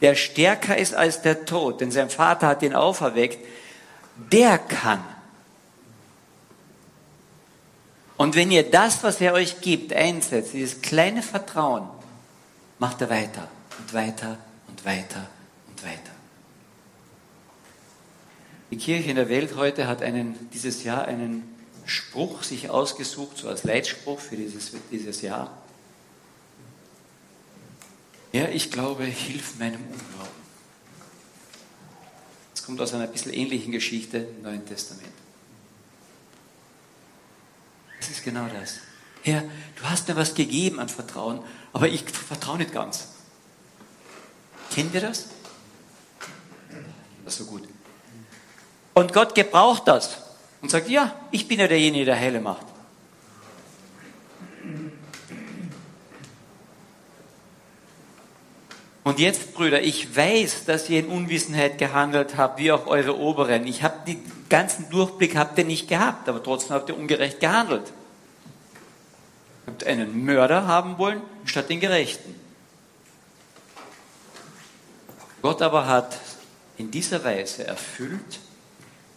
der 0.00 0.14
stärker 0.14 0.76
ist 0.76 0.94
als 0.94 1.22
der 1.22 1.44
Tod, 1.44 1.80
denn 1.80 1.90
sein 1.90 2.10
Vater 2.10 2.46
hat 2.48 2.62
ihn 2.62 2.74
auferweckt, 2.74 3.38
der 4.16 4.58
kann. 4.58 5.04
Und 8.16 8.34
wenn 8.34 8.50
ihr 8.50 8.70
das, 8.70 9.02
was 9.02 9.20
er 9.20 9.32
euch 9.32 9.60
gibt, 9.62 9.92
einsetzt, 9.92 10.52
dieses 10.52 10.82
kleine 10.82 11.22
Vertrauen, 11.22 11.88
macht 12.78 13.00
er 13.00 13.10
weiter 13.10 13.48
und 13.78 13.94
weiter 13.94 14.36
und 14.68 14.84
weiter 14.84 15.26
und 15.68 15.84
weiter. 15.84 16.19
Die 18.70 18.76
Kirche 18.76 19.10
in 19.10 19.16
der 19.16 19.28
Welt 19.28 19.56
heute 19.56 19.88
hat 19.88 20.02
einen, 20.02 20.48
dieses 20.52 20.84
Jahr 20.84 21.04
einen 21.06 21.42
Spruch 21.86 22.44
sich 22.44 22.70
ausgesucht, 22.70 23.38
so 23.38 23.48
als 23.48 23.64
Leitspruch 23.64 24.20
für 24.20 24.36
dieses, 24.36 24.70
dieses 24.92 25.22
Jahr. 25.22 25.56
Ja, 28.32 28.48
ich 28.48 28.70
glaube, 28.70 29.04
hilf 29.04 29.58
meinem 29.58 29.80
Unglauben. 29.80 30.40
Das 32.54 32.64
kommt 32.64 32.80
aus 32.80 32.94
einer 32.94 33.08
bisschen 33.08 33.32
ähnlichen 33.32 33.72
Geschichte 33.72 34.18
im 34.18 34.42
Neuen 34.42 34.64
Testament. 34.64 35.12
Das 37.98 38.08
ist 38.08 38.24
genau 38.24 38.46
das. 38.48 38.76
Herr, 39.22 39.42
du 39.76 39.82
hast 39.82 40.06
mir 40.06 40.16
was 40.16 40.34
gegeben 40.34 40.78
an 40.78 40.88
Vertrauen, 40.88 41.40
aber 41.72 41.88
ich 41.88 42.04
vertraue 42.04 42.58
nicht 42.58 42.72
ganz. 42.72 43.08
Kennen 44.72 44.92
wir 44.92 45.00
das? 45.00 45.26
Das 47.24 47.34
ist 47.34 47.38
so 47.38 47.44
gut. 47.46 47.68
Und 48.94 49.12
Gott 49.12 49.34
gebraucht 49.34 49.86
das 49.86 50.18
und 50.62 50.70
sagt, 50.70 50.88
ja, 50.88 51.14
ich 51.30 51.48
bin 51.48 51.60
ja 51.60 51.68
derjenige, 51.68 52.04
der 52.04 52.18
Heile 52.18 52.40
macht. 52.40 52.66
Und 59.02 59.18
jetzt, 59.18 59.54
Brüder, 59.54 59.80
ich 59.82 60.14
weiß, 60.14 60.66
dass 60.66 60.88
ihr 60.90 61.00
in 61.00 61.06
Unwissenheit 61.06 61.78
gehandelt 61.78 62.36
habt, 62.36 62.58
wie 62.58 62.70
auch 62.70 62.86
eure 62.86 63.18
Oberen. 63.18 63.66
Ich 63.66 63.82
habe 63.82 63.94
den 64.06 64.20
ganzen 64.48 64.90
Durchblick 64.90 65.36
habt 65.36 65.56
ihr 65.58 65.64
nicht 65.64 65.88
gehabt, 65.88 66.28
aber 66.28 66.42
trotzdem 66.42 66.76
habt 66.76 66.88
ihr 66.90 66.96
ungerecht 66.96 67.40
gehandelt. 67.40 67.92
Ihr 69.66 69.72
habt 69.72 69.84
einen 69.84 70.24
Mörder 70.24 70.66
haben 70.66 70.98
wollen 70.98 71.22
statt 71.44 71.70
den 71.70 71.80
Gerechten. 71.80 72.34
Gott 75.40 75.62
aber 75.62 75.86
hat 75.86 76.18
in 76.76 76.90
dieser 76.90 77.24
Weise 77.24 77.66
erfüllt, 77.66 78.40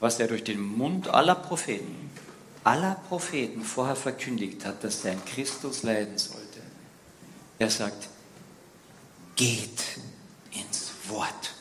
was 0.04 0.20
er 0.20 0.28
durch 0.28 0.44
den 0.44 0.62
Mund 0.62 1.08
aller 1.08 1.34
Propheten, 1.34 2.12
aller 2.66 2.98
Propheten 3.08 3.62
vorher 3.62 3.96
verkündigt 3.96 4.66
hat, 4.66 4.84
dass 4.84 5.02
sein 5.02 5.18
Christus 5.24 5.84
leiden 5.84 6.18
sollte. 6.18 6.60
Er 7.58 7.70
sagt, 7.70 8.10
geht 9.38 9.82
ins 10.52 10.92
Wort. 11.08 11.54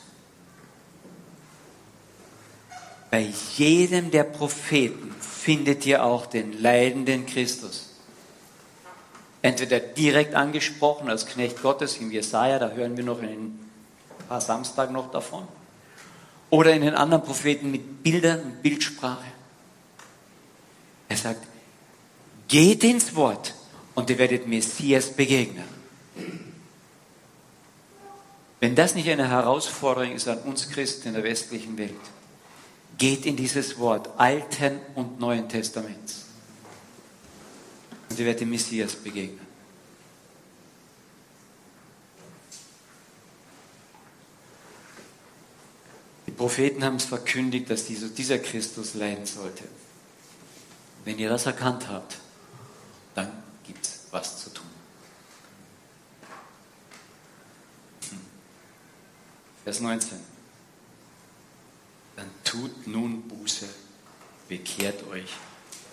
Bei 3.11 3.31
jedem 3.55 4.11
der 4.11 4.25
Propheten 4.25 5.15
findet 5.21 5.85
ihr 5.85 6.03
auch 6.03 6.25
den 6.25 6.61
leidenden 6.61 7.25
Christus. 7.25 7.91
Entweder 9.41 9.79
direkt 9.79 10.35
angesprochen 10.35 11.09
als 11.09 11.27
Knecht 11.27 11.61
Gottes 11.61 11.95
im 11.95 12.11
Jesaja, 12.11 12.59
da 12.59 12.71
hören 12.71 12.97
wir 12.97 13.05
noch 13.05 13.21
in 13.21 13.29
ein 13.29 13.59
paar 14.27 14.41
Samstagen 14.41 14.93
noch 14.93 15.11
davon. 15.11 15.47
Oder 16.53 16.75
in 16.75 16.83
den 16.83 16.93
anderen 16.93 17.23
Propheten 17.23 17.71
mit 17.71 18.03
Bildern 18.03 18.41
und 18.41 18.61
Bildsprache. 18.61 19.25
Er 21.09 21.17
sagt, 21.17 21.47
geht 22.47 22.83
ins 22.83 23.15
Wort 23.15 23.55
und 23.95 24.07
ihr 24.11 24.19
werdet 24.19 24.45
Messias 24.45 25.09
begegnen. 25.09 25.63
Wenn 28.59 28.75
das 28.75 28.93
nicht 28.93 29.09
eine 29.09 29.27
Herausforderung 29.27 30.11
ist 30.11 30.27
an 30.27 30.37
uns 30.43 30.69
Christen 30.69 31.07
in 31.07 31.13
der 31.15 31.23
westlichen 31.23 31.75
Welt, 31.75 31.95
geht 32.99 33.25
in 33.25 33.35
dieses 33.35 33.79
Wort 33.79 34.11
Alten 34.17 34.77
und 34.93 35.19
Neuen 35.19 35.49
Testaments. 35.49 36.25
Und 38.11 38.19
ihr 38.19 38.27
werdet 38.27 38.47
Messias 38.47 38.93
begegnen. 38.93 39.42
Propheten 46.33 46.83
haben 46.83 46.97
es 46.97 47.05
verkündigt, 47.05 47.69
dass 47.69 47.85
dieser 47.85 48.39
Christus 48.39 48.93
leiden 48.93 49.25
sollte. 49.25 49.63
Wenn 51.05 51.19
ihr 51.19 51.29
das 51.29 51.45
erkannt 51.45 51.87
habt, 51.89 52.17
dann 53.15 53.31
gibt 53.65 53.85
es 53.85 54.01
was 54.11 54.43
zu 54.43 54.49
tun. 54.51 54.65
Vers 59.63 59.79
19. 59.79 60.19
Dann 62.15 62.29
tut 62.43 62.87
nun 62.87 63.27
Buße, 63.27 63.67
bekehrt 64.47 65.07
euch, 65.07 65.29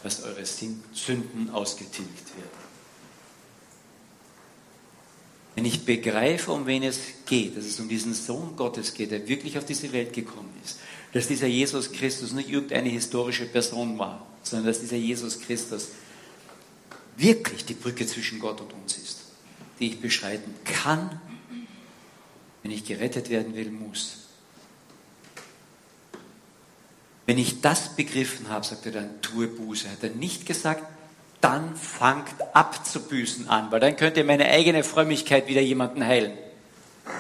dass 0.03 0.23
eure 0.23 0.45
Sünden 0.45 1.51
ausgetilgt 1.51 2.37
werden. 2.37 2.60
Wenn 5.61 5.67
ich 5.67 5.85
begreife, 5.85 6.53
um 6.53 6.65
wen 6.65 6.83
es 6.83 7.01
geht, 7.27 7.55
dass 7.55 7.67
es 7.67 7.79
um 7.79 7.87
diesen 7.87 8.15
Sohn 8.15 8.57
Gottes 8.57 8.95
geht, 8.95 9.11
der 9.11 9.29
wirklich 9.29 9.59
auf 9.59 9.67
diese 9.67 9.93
Welt 9.93 10.15
gekommen 10.15 10.49
ist, 10.65 10.79
dass 11.13 11.29
dieser 11.29 11.49
Jesus 11.49 11.93
Christus 11.93 12.33
nicht 12.33 12.49
irgendeine 12.49 12.89
historische 12.89 13.45
Person 13.45 13.99
war, 13.99 14.27
sondern 14.43 14.69
dass 14.69 14.81
dieser 14.81 14.97
Jesus 14.97 15.39
Christus 15.39 15.89
wirklich 17.19 17.67
die 17.67 17.75
Brücke 17.75 18.07
zwischen 18.07 18.39
Gott 18.39 18.63
und 18.63 18.73
uns 18.73 18.97
ist, 18.97 19.19
die 19.79 19.89
ich 19.89 20.01
beschreiten 20.01 20.55
kann 20.65 21.21
wenn 22.63 22.71
ich 22.71 22.85
gerettet 22.85 23.31
werden 23.31 23.55
will, 23.55 23.71
muss. 23.71 24.19
Wenn 27.27 27.39
ich 27.39 27.61
das 27.61 27.97
begriffen 27.97 28.49
habe, 28.49 28.67
sagt 28.67 28.87
er 28.87 28.93
dann, 28.93 29.23
tue 29.23 29.47
Buße. 29.47 29.91
Hat 29.91 30.03
er 30.03 30.11
nicht 30.11 30.47
gesagt, 30.47 30.85
dann 31.41 31.75
fangt 31.77 32.35
abzubüßen 32.53 33.49
an, 33.49 33.71
weil 33.71 33.81
dann 33.81 33.97
könnt 33.97 34.17
ihr 34.17 34.25
meine 34.25 34.47
eigene 34.47 34.85
Frömmigkeit 34.85 35.49
wieder 35.49 35.61
jemanden 35.61 36.05
heilen. 36.05 36.33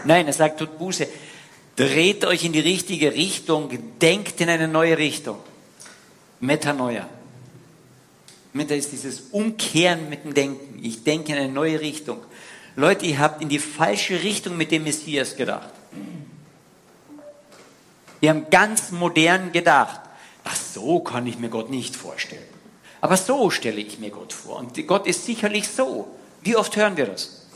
Nein, 0.05 0.27
er 0.27 0.33
sagt, 0.33 0.59
tut 0.59 0.79
Buße. 0.79 1.09
Dreht 1.77 2.25
euch 2.25 2.45
in 2.45 2.53
die 2.53 2.61
richtige 2.61 3.15
Richtung, 3.15 3.71
denkt 4.01 4.41
in 4.41 4.51
eine 4.51 4.69
neue 4.69 4.99
Richtung. 4.99 5.39
Metanoia. 6.41 7.09
Meta 8.53 8.75
ist 8.75 8.93
dieses 8.93 9.21
Umkehren 9.31 10.11
mit 10.11 10.25
dem 10.25 10.35
Denken. 10.35 10.85
Ich 10.85 11.05
denke 11.05 11.33
in 11.33 11.39
eine 11.39 11.53
neue 11.53 11.81
Richtung. 11.81 12.19
Leute, 12.77 13.07
ihr 13.07 13.19
habt 13.19 13.43
in 13.43 13.49
die 13.49 13.59
falsche 13.59 14.23
Richtung 14.23 14.57
mit 14.57 14.71
dem 14.71 14.85
Messias 14.85 15.37
gedacht. 15.37 15.71
Wir 18.21 18.31
haben 18.31 18.47
ganz 18.51 18.91
modern 18.91 19.53
gedacht. 19.53 20.01
Ach, 20.45 20.57
so 20.57 21.01
kann 21.01 21.27
ich 21.27 21.39
mir 21.39 21.49
Gott 21.49 21.71
nicht 21.71 21.97
vorstellen. 21.97 22.60
Aber 23.01 23.17
so 23.17 23.51
stelle 23.51 23.81
ich 23.81 23.99
mir 23.99 24.11
Gott 24.11 24.33
vor. 24.33 24.57
Und 24.57 24.87
Gott 24.87 25.07
ist 25.07 25.25
sicherlich 25.25 25.69
so. 25.69 26.09
Wie 26.43 26.57
oft 26.57 26.77
hören 26.77 26.97
wir 26.97 27.07
das? 27.07 27.47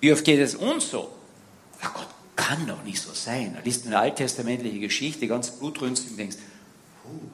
Wie 0.00 0.12
oft 0.12 0.24
geht 0.24 0.40
es 0.40 0.54
uns 0.54 0.90
so? 0.90 1.10
Ach, 1.80 1.94
Gott 1.94 2.08
kann 2.36 2.66
doch 2.66 2.82
nicht 2.84 3.00
so 3.00 3.12
sein. 3.12 3.54
Da 3.54 3.60
liest 3.60 3.86
eine 3.86 3.98
alttestamentliche 3.98 4.78
Geschichte, 4.78 5.26
ganz 5.26 5.50
blutrünstig 5.50 6.12
und 6.12 6.16
denkst, 6.16 6.36
huh. 7.04 7.28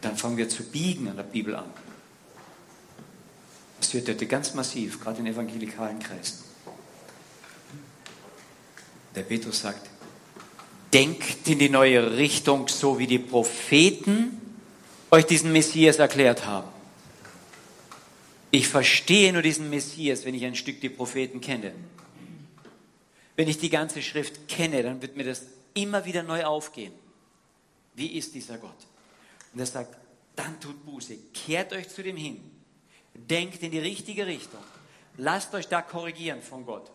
dann 0.00 0.16
fangen 0.16 0.36
wir 0.36 0.48
zu 0.48 0.62
biegen 0.64 1.08
an 1.08 1.16
der 1.16 1.24
Bibel 1.24 1.56
an. 1.56 1.70
Das 3.80 3.92
wird 3.92 4.08
heute 4.08 4.26
ganz 4.26 4.54
massiv, 4.54 5.00
gerade 5.00 5.20
in 5.20 5.26
evangelikalen 5.26 5.98
Kreisen. 5.98 6.38
Der 9.14 9.22
Petrus 9.22 9.60
sagt, 9.60 9.88
denkt 10.94 11.48
in 11.48 11.58
die 11.58 11.68
neue 11.68 12.16
Richtung, 12.16 12.68
so 12.68 12.98
wie 12.98 13.08
die 13.08 13.18
Propheten 13.18 14.40
euch 15.10 15.26
diesen 15.26 15.52
Messias 15.52 15.96
erklärt 15.96 16.46
haben. 16.46 16.68
Ich 18.52 18.68
verstehe 18.68 19.32
nur 19.32 19.42
diesen 19.42 19.68
Messias, 19.68 20.24
wenn 20.24 20.34
ich 20.34 20.44
ein 20.44 20.54
Stück 20.54 20.80
die 20.80 20.88
Propheten 20.88 21.40
kenne. 21.40 21.72
Wenn 23.34 23.48
ich 23.48 23.58
die 23.58 23.70
ganze 23.70 24.00
Schrift 24.00 24.46
kenne, 24.46 24.84
dann 24.84 25.02
wird 25.02 25.16
mir 25.16 25.24
das 25.24 25.42
immer 25.74 26.04
wieder 26.04 26.22
neu 26.22 26.44
aufgehen. 26.44 26.92
Wie 27.94 28.16
ist 28.16 28.32
dieser 28.34 28.58
Gott? 28.58 28.86
Und 29.52 29.58
er 29.58 29.66
sagt, 29.66 29.96
dann 30.36 30.60
tut 30.60 30.84
Buße, 30.84 31.16
kehrt 31.32 31.72
euch 31.72 31.88
zu 31.88 32.02
dem 32.02 32.16
hin, 32.16 32.40
Denkt 33.14 33.62
in 33.62 33.70
die 33.70 33.78
richtige 33.78 34.26
Richtung. 34.26 34.60
Lasst 35.16 35.54
euch 35.54 35.68
da 35.68 35.82
korrigieren 35.82 36.42
von 36.42 36.66
Gott. 36.66 36.90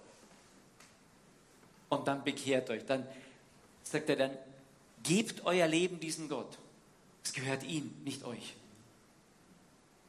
Und 1.87 2.07
dann 2.07 2.23
bekehrt 2.23 2.69
euch. 2.69 2.85
Dann 2.85 3.07
sagt 3.89 4.09
er 4.09 4.15
dann, 4.15 4.37
gebt 5.03 5.45
euer 5.45 5.67
Leben 5.67 5.99
diesem 5.99 6.29
Gott. 6.29 6.57
Es 7.23 7.33
gehört 7.33 7.63
ihm, 7.63 7.91
nicht 8.03 8.23
euch. 8.23 8.55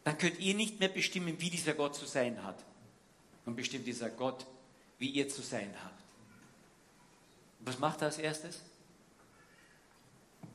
Dann 0.04 0.18
könnt 0.18 0.38
ihr 0.38 0.54
nicht 0.54 0.80
mehr 0.80 0.88
bestimmen, 0.88 1.40
wie 1.40 1.50
dieser 1.50 1.74
Gott 1.74 1.94
zu 1.94 2.06
sein 2.06 2.42
hat. 2.42 2.64
Und 3.46 3.56
bestimmt 3.56 3.86
dieser 3.86 4.10
Gott, 4.10 4.46
wie 4.98 5.08
ihr 5.08 5.28
zu 5.28 5.42
sein 5.42 5.74
habt. 5.82 6.02
Was 7.60 7.78
macht 7.78 8.02
er 8.02 8.08
als 8.08 8.18
erstes? 8.18 8.60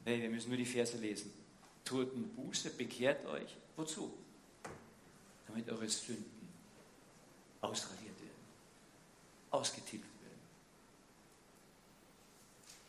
Hey, 0.04 0.22
wir 0.22 0.30
müssen 0.30 0.50
nur 0.50 0.58
die 0.58 0.66
Verse 0.66 0.98
lesen. 0.98 1.34
tut 1.84 2.12
Buße, 2.36 2.70
bekehrt 2.72 3.26
euch. 3.26 3.58
Wozu? 3.76 4.14
Damit 5.48 5.70
eure 5.70 5.90
Sünden 5.90 6.48
ausradiert 7.62 8.20
werden, 8.20 8.46
ausgetilgt. 9.52 10.15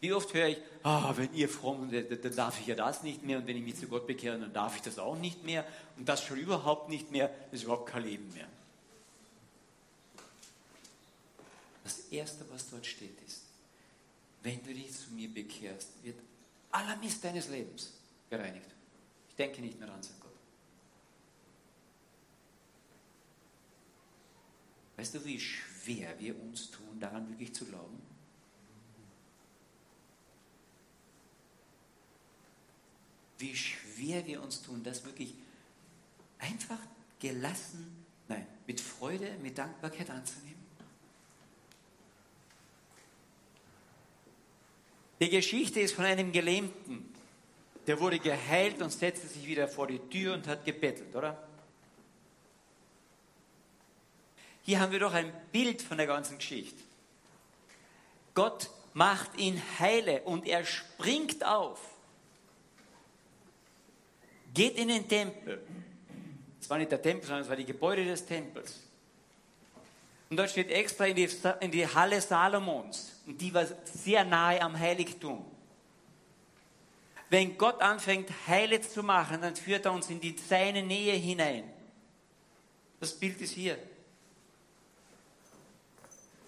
Wie 0.06 0.12
oft 0.12 0.32
höre 0.34 0.50
ich, 0.50 0.58
ah, 0.84 1.12
wenn 1.16 1.34
ihr 1.34 1.48
fromm 1.48 1.90
seid, 1.90 2.24
dann 2.24 2.36
darf 2.36 2.60
ich 2.60 2.68
ja 2.68 2.76
das 2.76 3.02
nicht 3.02 3.24
mehr 3.24 3.38
und 3.38 3.46
wenn 3.48 3.56
ich 3.56 3.64
mich 3.64 3.74
zu 3.74 3.88
Gott 3.88 4.06
bekehre, 4.06 4.38
dann 4.38 4.52
darf 4.52 4.76
ich 4.76 4.82
das 4.82 5.00
auch 5.00 5.16
nicht 5.16 5.42
mehr 5.42 5.66
und 5.96 6.08
das 6.08 6.22
schon 6.22 6.38
überhaupt 6.38 6.88
nicht 6.88 7.10
mehr, 7.10 7.26
das 7.50 7.54
ist 7.54 7.64
überhaupt 7.64 7.90
kein 7.90 8.04
Leben 8.04 8.32
mehr. 8.32 8.46
Das 11.82 11.98
Erste, 12.12 12.44
was 12.52 12.70
dort 12.70 12.86
steht, 12.86 13.20
ist, 13.26 13.46
wenn 14.44 14.62
du 14.62 14.72
dich 14.72 14.92
zu 14.92 15.10
mir 15.10 15.28
bekehrst, 15.28 15.88
wird 16.04 16.20
aller 16.70 16.94
Mist 16.98 17.24
deines 17.24 17.48
Lebens 17.48 17.94
gereinigt. 18.30 18.70
Ich 19.30 19.34
denke 19.34 19.60
nicht 19.60 19.80
mehr 19.80 19.92
an, 19.92 20.04
sagt 20.04 20.20
Gott. 20.20 20.30
Weißt 24.98 25.16
du, 25.16 25.24
wie 25.24 25.40
schwer 25.40 26.14
wir 26.20 26.40
uns 26.40 26.70
tun, 26.70 27.00
daran 27.00 27.28
wirklich 27.28 27.52
zu 27.52 27.64
glauben? 27.64 28.05
Wie 33.38 33.54
schwer 33.54 34.26
wir 34.26 34.42
uns 34.42 34.62
tun, 34.62 34.82
das 34.82 35.04
wirklich 35.04 35.34
einfach 36.38 36.78
gelassen, 37.20 38.04
nein, 38.28 38.46
mit 38.66 38.80
Freude, 38.80 39.36
mit 39.42 39.58
Dankbarkeit 39.58 40.10
anzunehmen. 40.10 40.56
Die 45.20 45.30
Geschichte 45.30 45.80
ist 45.80 45.94
von 45.94 46.04
einem 46.04 46.32
Gelähmten. 46.32 47.12
Der 47.86 48.00
wurde 48.00 48.18
geheilt 48.18 48.82
und 48.82 48.90
setzte 48.90 49.26
sich 49.26 49.46
wieder 49.46 49.68
vor 49.68 49.86
die 49.86 49.98
Tür 50.10 50.34
und 50.34 50.46
hat 50.46 50.64
gebettelt, 50.64 51.14
oder? 51.14 51.46
Hier 54.62 54.80
haben 54.80 54.92
wir 54.92 54.98
doch 54.98 55.14
ein 55.14 55.32
Bild 55.52 55.80
von 55.80 55.96
der 55.96 56.06
ganzen 56.06 56.38
Geschichte. 56.38 56.82
Gott 58.34 58.68
macht 58.92 59.38
ihn 59.38 59.62
heile 59.78 60.22
und 60.22 60.46
er 60.46 60.64
springt 60.64 61.44
auf, 61.44 61.78
geht 64.56 64.78
in 64.78 64.88
den 64.88 65.06
Tempel. 65.06 65.62
Es 66.60 66.68
war 66.68 66.78
nicht 66.78 66.90
der 66.90 67.00
Tempel, 67.00 67.26
sondern 67.26 67.42
es 67.42 67.48
war 67.48 67.56
die 67.56 67.66
Gebäude 67.66 68.04
des 68.04 68.24
Tempels. 68.24 68.80
Und 70.28 70.36
dort 70.36 70.50
steht 70.50 70.70
extra 70.70 71.06
in 71.06 71.14
die, 71.14 71.28
in 71.60 71.70
die 71.70 71.86
Halle 71.86 72.20
Salomons. 72.20 73.20
Und 73.26 73.40
die 73.40 73.52
war 73.54 73.66
sehr 73.84 74.24
nahe 74.24 74.60
am 74.60 74.76
Heiligtum. 74.76 75.44
Wenn 77.28 77.56
Gott 77.58 77.80
anfängt, 77.80 78.30
Heile 78.48 78.80
zu 78.80 79.02
machen, 79.02 79.40
dann 79.42 79.54
führt 79.54 79.84
er 79.84 79.92
uns 79.92 80.08
in 80.10 80.20
die, 80.20 80.34
seine 80.36 80.82
Nähe 80.82 81.12
hinein. 81.12 81.64
Das 82.98 83.12
Bild 83.12 83.40
ist 83.40 83.52
hier. 83.52 83.78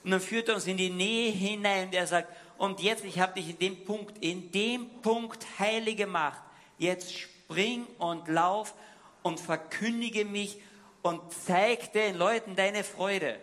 Und 0.02 0.12
dann 0.12 0.20
führt 0.20 0.48
er 0.48 0.54
uns 0.54 0.66
in 0.66 0.76
die 0.76 0.90
Nähe 0.90 1.30
hinein, 1.30 1.90
der 1.90 2.06
sagt, 2.06 2.32
und 2.56 2.80
jetzt, 2.80 3.04
ich 3.04 3.20
habe 3.20 3.34
dich 3.34 3.50
in 3.50 3.58
dem 3.58 3.84
Punkt, 3.84 4.18
in 4.24 4.50
dem 4.50 4.88
Punkt 5.02 5.46
heilig 5.58 5.96
gemacht. 5.96 6.42
Jetzt 6.78 7.28
spring 7.48 7.86
und 7.98 8.28
lauf 8.28 8.74
und 9.22 9.40
verkündige 9.40 10.24
mich 10.24 10.60
und 11.02 11.20
zeig 11.32 11.92
den 11.92 12.16
Leuten 12.16 12.54
deine 12.54 12.84
Freude. 12.84 13.38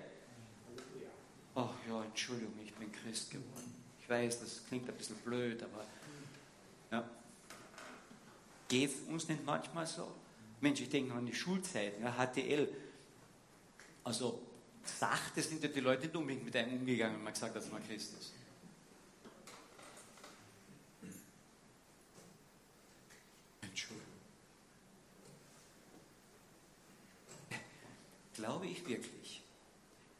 Ach 1.55 1.73
ja, 1.87 2.03
Entschuldigung, 2.03 2.53
ich 2.63 2.73
bin 2.73 2.91
Christ 2.91 3.31
geworden. 3.31 3.73
Ich 4.01 4.09
weiß, 4.09 4.41
das 4.41 4.61
klingt 4.67 4.87
ein 4.87 4.95
bisschen 4.95 5.15
blöd, 5.17 5.63
aber 5.63 5.85
ja. 6.91 7.09
Geht 8.67 8.91
uns 9.07 9.27
nicht 9.27 9.43
manchmal 9.45 9.87
so? 9.87 10.11
Mensch, 10.61 10.81
ich 10.81 10.89
denke 10.89 11.09
noch 11.09 11.17
an 11.17 11.25
die 11.25 11.33
Schulzeiten, 11.33 12.03
ja, 12.03 12.13
HTL. 12.13 12.67
Also, 14.03 14.41
sachte 14.83 15.41
sind 15.41 15.63
ja 15.63 15.69
die 15.69 15.79
Leute 15.79 16.03
nicht 16.03 16.15
unbedingt 16.15 16.45
mit 16.45 16.55
einem 16.55 16.79
umgegangen, 16.79 17.17
wenn 17.17 17.23
man 17.23 17.33
gesagt 17.33 17.55
hat, 17.55 17.63
dass 17.63 17.71
man 17.71 17.85
Christ 17.87 18.13
ist. 18.19 18.33
Entschuldigung. 23.61 24.05
Glaube 28.45 28.67
ich 28.67 28.87
wirklich, 28.87 29.41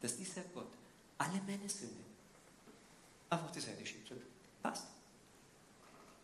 dass 0.02 0.18
dieser 0.18 0.42
Gott 0.46 0.72
alle 1.20 1.40
meine 1.46 1.70
Sünde 1.70 2.04
auf 3.30 3.52
die 3.52 3.60
Seite 3.60 3.86
schiebt. 3.86 4.12
Passt. 4.64 4.88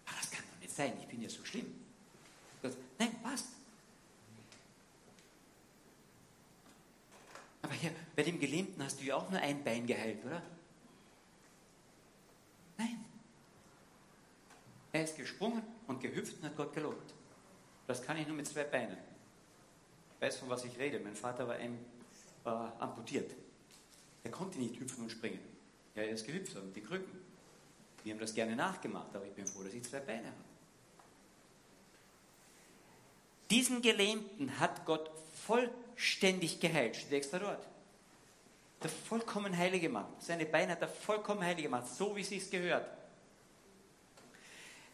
Aber 0.08 0.18
das 0.20 0.32
kann 0.32 0.44
doch 0.52 0.60
nicht 0.60 0.76
sein, 0.76 0.94
ich 1.00 1.08
bin 1.08 1.22
ja 1.22 1.30
so 1.30 1.46
schlimm. 1.46 1.72
Gott, 2.64 2.76
nein, 2.98 3.22
passt. 3.22 3.50
Aber 7.62 7.74
hier, 7.76 7.92
bei 8.16 8.24
dem 8.24 8.40
Gelähmten 8.40 8.84
hast 8.84 9.00
du 9.00 9.04
ja 9.04 9.18
auch 9.18 9.30
nur 9.30 9.40
ein 9.40 9.64
Bein 9.64 9.86
geheilt, 9.86 10.26
oder? 10.26 10.42
Nein. 12.80 13.06
Er 14.92 15.04
ist 15.04 15.18
gesprungen 15.18 15.62
und 15.86 16.02
gehüpft 16.02 16.38
und 16.38 16.46
hat 16.46 16.58
Gott 16.58 16.74
gelobt. 16.74 17.14
Das 17.86 18.02
kann 18.02 18.18
ich 18.18 18.26
nur 18.26 18.36
mit 18.36 18.48
zwei 18.48 18.64
Beinen. 18.64 19.11
Weiß, 20.22 20.38
von 20.38 20.50
was 20.50 20.64
ich 20.64 20.78
rede. 20.78 21.00
Mein 21.00 21.16
Vater 21.16 21.48
war 21.48 21.56
ein, 21.56 21.84
äh, 22.46 22.50
amputiert. 22.50 23.32
Er 24.24 24.32
konnte 24.32 24.60
nicht 24.60 24.80
hüpfen 24.80 25.04
und 25.04 25.10
springen. 25.10 25.40
Ja, 25.96 26.04
er 26.04 26.12
ist 26.12 26.26
gehüpft 26.26 26.56
mit 26.56 26.76
die 26.76 26.82
Krücken. 26.82 27.20
Wir 28.04 28.14
haben 28.14 28.20
das 28.20 28.34
gerne 28.34 28.56
nachgemacht, 28.56 29.16
aber 29.16 29.26
ich 29.26 29.34
bin 29.34 29.48
froh, 29.48 29.64
dass 29.64 29.74
ich 29.74 29.84
zwei 29.84 30.00
Beine 30.00 30.28
habe. 30.28 30.38
Diesen 33.50 33.82
Gelähmten 33.82 34.60
hat 34.60 34.86
Gott 34.86 35.12
vollständig 35.46 36.60
geheilt, 36.60 36.96
steht 36.96 37.12
extra 37.12 37.40
dort. 37.40 37.68
Er 38.80 38.86
hat 38.86 38.92
vollkommen 38.92 39.58
heilig 39.58 39.82
gemacht. 39.82 40.10
Seine 40.20 40.46
Beine 40.46 40.74
hat 40.74 40.82
er 40.82 40.88
vollkommen 40.88 41.44
heilig 41.44 41.64
gemacht, 41.64 41.88
so 41.88 42.16
wie 42.16 42.22
es 42.22 42.50
gehört. 42.50 42.88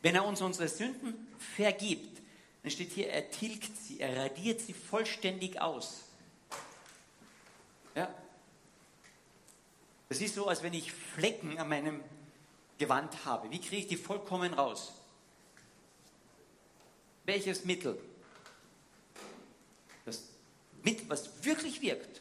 Wenn 0.01 0.15
er 0.15 0.25
uns 0.25 0.41
unsere 0.41 0.67
Sünden 0.69 1.27
vergibt, 1.37 2.21
dann 2.67 2.71
steht 2.73 2.91
hier, 2.91 3.09
er 3.09 3.31
tilgt 3.31 3.77
sie, 3.77 4.01
er 4.01 4.23
radiert 4.23 4.59
sie 4.59 4.73
vollständig 4.73 5.61
aus. 5.61 6.01
Ja, 7.95 8.13
das 10.09 10.19
ist 10.19 10.35
so, 10.35 10.47
als 10.47 10.63
wenn 10.63 10.73
ich 10.73 10.91
Flecken 10.91 11.57
an 11.59 11.69
meinem 11.69 12.03
Gewand 12.77 13.23
habe. 13.23 13.49
Wie 13.51 13.61
kriege 13.61 13.77
ich 13.77 13.87
die 13.87 13.95
vollkommen 13.95 14.53
raus? 14.53 14.91
Welches 17.23 17.63
Mittel? 17.63 17.97
Das 20.05 20.23
Mittel, 20.83 21.07
was 21.07 21.45
wirklich 21.45 21.81
wirkt, 21.81 22.19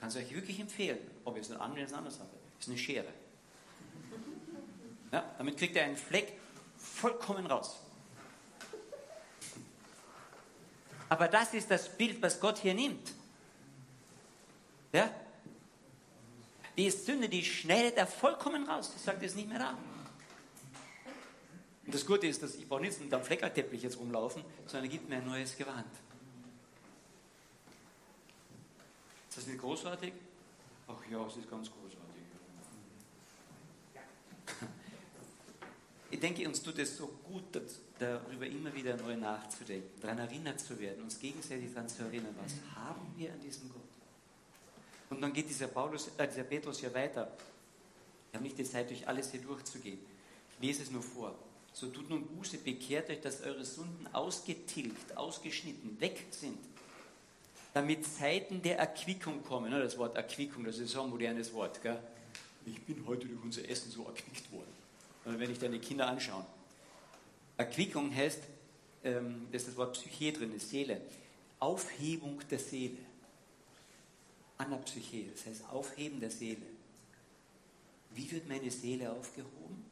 kann 0.00 0.08
es 0.08 0.16
euch 0.16 0.34
wirklich 0.34 0.58
empfehlen. 0.58 0.98
Ob 1.24 1.36
ihr 1.36 1.42
es 1.42 1.50
anwendet, 1.52 1.86
ist 1.86 1.92
eine 1.92 1.98
andere 1.98 2.12
Sache. 2.12 2.28
Das 2.56 2.66
ist 2.66 2.70
eine 2.70 2.78
Schere. 2.78 3.12
Ja, 5.12 5.32
damit 5.38 5.56
kriegt 5.56 5.76
ihr 5.76 5.84
einen 5.84 5.96
Fleck 5.96 6.32
vollkommen 6.76 7.46
raus. 7.46 7.85
Aber 11.08 11.28
das 11.28 11.54
ist 11.54 11.70
das 11.70 11.88
Bild, 11.88 12.20
was 12.20 12.40
Gott 12.40 12.58
hier 12.58 12.74
nimmt. 12.74 13.12
Ja? 14.92 15.10
Die 16.76 16.90
Sünde, 16.90 17.28
die 17.28 17.44
schneidet 17.44 17.96
er 17.96 18.06
vollkommen 18.06 18.68
raus. 18.68 18.92
Die 18.94 19.02
sagt, 19.02 19.22
ist 19.22 19.36
nicht 19.36 19.48
mehr 19.48 19.58
da. 19.58 19.78
Und 21.86 21.94
das 21.94 22.04
Gute 22.04 22.26
ist, 22.26 22.42
dass 22.42 22.56
ich 22.56 22.68
brauche 22.68 22.80
nicht 22.82 23.00
mit 23.00 23.14
einem 23.14 23.24
Fleckerteppich 23.24 23.82
jetzt 23.82 23.98
rumlaufen, 23.98 24.44
sondern 24.66 24.84
er 24.84 24.90
gibt 24.90 25.08
mir 25.08 25.16
ein 25.16 25.26
neues 25.26 25.56
Gewand. 25.56 25.86
Ist 29.28 29.38
das 29.38 29.46
nicht 29.46 29.60
großartig? 29.60 30.12
Ach 30.88 31.10
ja, 31.10 31.24
es 31.26 31.36
ist 31.36 31.48
ganz 31.48 31.70
großartig. 31.70 32.05
Ich 36.16 36.20
denke, 36.20 36.48
uns 36.48 36.62
tut 36.62 36.78
es 36.78 36.96
so 36.96 37.08
gut, 37.24 37.44
darüber 37.98 38.46
immer 38.46 38.74
wieder 38.74 38.96
neu 38.96 39.14
nachzudenken, 39.18 40.00
daran 40.00 40.16
erinnert 40.20 40.58
zu 40.58 40.80
werden, 40.80 41.02
uns 41.02 41.18
gegenseitig 41.18 41.74
daran 41.74 41.90
zu 41.90 42.04
erinnern, 42.04 42.34
was 42.42 42.54
haben 42.74 43.12
wir 43.18 43.30
an 43.30 43.40
diesem 43.40 43.68
Gott? 43.68 43.82
Und 45.10 45.20
dann 45.20 45.30
geht 45.34 45.46
dieser, 45.46 45.66
Paulus, 45.66 46.08
äh, 46.16 46.26
dieser 46.26 46.44
Petrus 46.44 46.80
ja 46.80 46.94
weiter. 46.94 47.30
Ich 48.30 48.34
habe 48.34 48.44
nicht 48.44 48.56
die 48.56 48.64
Zeit, 48.64 48.88
durch 48.88 49.06
alles 49.06 49.30
hier 49.30 49.42
durchzugehen. 49.42 49.98
Lese 50.58 50.84
es 50.84 50.90
nur 50.90 51.02
vor. 51.02 51.34
So 51.74 51.88
tut 51.88 52.08
nun 52.08 52.26
Buße, 52.26 52.56
bekehrt 52.64 53.10
euch, 53.10 53.20
dass 53.20 53.42
eure 53.42 53.66
Sünden 53.66 54.08
ausgetilgt, 54.14 55.18
ausgeschnitten, 55.18 56.00
weg 56.00 56.24
sind. 56.30 56.56
Damit 57.74 58.06
Zeiten 58.06 58.62
der 58.62 58.78
Erquickung 58.78 59.44
kommen. 59.44 59.70
Das 59.70 59.98
Wort 59.98 60.16
Erquickung, 60.16 60.64
das 60.64 60.78
ist 60.78 60.92
so 60.92 61.02
ein 61.02 61.10
modernes 61.10 61.52
Wort. 61.52 61.82
Gell? 61.82 62.02
Ich 62.64 62.82
bin 62.84 63.06
heute 63.06 63.26
durch 63.26 63.44
unser 63.44 63.68
Essen 63.68 63.90
so 63.90 64.06
erquickt 64.06 64.50
worden. 64.50 64.75
Oder 65.26 65.38
wenn 65.38 65.50
ich 65.50 65.58
deine 65.58 65.78
Kinder 65.78 66.06
anschaue. 66.06 66.46
Erquickung 67.56 68.14
heißt, 68.14 68.42
ähm, 69.04 69.48
das 69.52 69.62
ist 69.62 69.68
das 69.68 69.76
Wort 69.76 69.92
Psyche 69.94 70.32
drin, 70.32 70.54
ist 70.54 70.70
Seele. 70.70 71.00
Aufhebung 71.58 72.40
der 72.48 72.58
Seele. 72.58 72.98
Anapsyche, 74.58 75.26
das 75.32 75.46
heißt 75.46 75.68
Aufheben 75.70 76.20
der 76.20 76.30
Seele. 76.30 76.62
Wie 78.12 78.30
wird 78.30 78.48
meine 78.48 78.70
Seele 78.70 79.12
aufgehoben? 79.12 79.84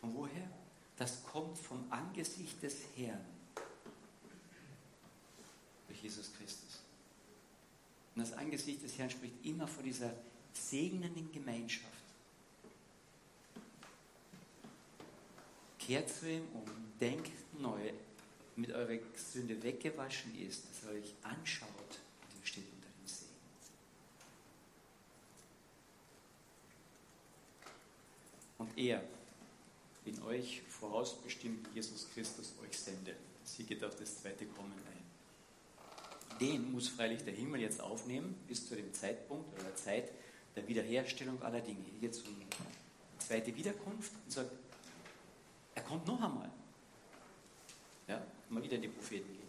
Von 0.00 0.14
woher? 0.14 0.48
Das 0.96 1.22
kommt 1.24 1.58
vom 1.58 1.84
Angesicht 1.90 2.62
des 2.62 2.76
Herrn. 2.96 3.24
Jesus 6.02 6.32
Christus. 6.36 6.80
Und 8.14 8.22
das 8.22 8.32
Angesicht 8.32 8.82
des 8.82 8.98
Herrn 8.98 9.10
spricht 9.10 9.34
immer 9.44 9.66
von 9.66 9.84
dieser 9.84 10.12
segnenden 10.52 11.30
Gemeinschaft. 11.32 11.86
Kehrt 15.86 16.08
zu 16.08 16.30
ihm 16.30 16.44
um, 16.54 16.64
denkt 17.00 17.32
neu, 17.58 17.92
mit 18.54 18.70
eurer 18.70 18.98
Sünde 19.16 19.60
weggewaschen 19.62 20.38
ist, 20.46 20.64
dass 20.68 20.84
er 20.84 20.98
euch 20.98 21.14
anschaut 21.22 21.68
und 21.70 22.40
ihr 22.40 22.46
steht 22.46 22.64
unter 22.72 22.88
dem 22.88 23.06
Segen. 23.06 23.30
Und 28.58 28.78
er, 28.78 29.02
in 30.04 30.22
euch 30.22 30.62
vorausbestimmt 30.68 31.66
Jesus 31.74 32.08
Christus 32.14 32.52
euch 32.62 32.78
sende. 32.78 33.16
Sie 33.44 33.64
geht 33.64 33.82
auf 33.82 33.96
das 33.96 34.20
zweite 34.20 34.46
Kommen 34.46 34.72
ein. 34.72 36.38
Den 36.38 36.72
muss 36.72 36.88
freilich 36.88 37.24
der 37.24 37.34
Himmel 37.34 37.60
jetzt 37.60 37.80
aufnehmen, 37.80 38.34
bis 38.46 38.68
zu 38.68 38.76
dem 38.76 38.92
Zeitpunkt 38.92 39.52
oder 39.54 39.64
der 39.64 39.76
Zeit 39.76 40.10
der 40.54 40.66
Wiederherstellung 40.68 41.42
aller 41.42 41.60
Dinge. 41.60 41.84
Hier 41.90 42.00
geht 42.00 42.12
es 42.12 42.22
um 42.22 42.34
die 42.38 42.46
zweite 43.18 43.54
Wiederkunft 43.56 44.12
und 44.24 44.32
sagt, 44.32 44.50
er 45.74 45.82
kommt 45.82 46.06
noch 46.06 46.22
einmal. 46.22 46.50
Ja, 48.08 48.20
mal 48.48 48.62
wieder 48.62 48.76
in 48.76 48.82
die 48.82 48.88
Propheten 48.88 49.32
gehen. 49.32 49.42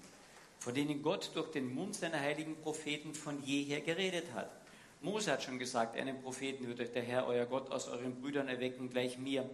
Von 0.60 0.74
denen 0.74 1.02
Gott 1.02 1.32
durch 1.34 1.52
den 1.52 1.74
Mund 1.74 1.96
seiner 1.96 2.20
heiligen 2.20 2.56
Propheten 2.56 3.14
von 3.14 3.44
jeher 3.44 3.82
geredet 3.82 4.34
hat. 4.34 4.50
Mose 5.02 5.32
hat 5.32 5.44
schon 5.44 5.60
gesagt, 5.60 5.98
einen 5.98 6.22
Propheten 6.22 6.66
wird 6.68 6.80
euch 6.80 6.94
der 6.94 7.04
Herr, 7.04 7.28
euer 7.28 7.46
Gott, 7.46 7.70
aus 7.72 7.90
euren 7.90 8.22
Brüdern 8.22 8.48
erwecken, 8.48 8.90
gleich 8.90 9.18
mir. 9.18 9.50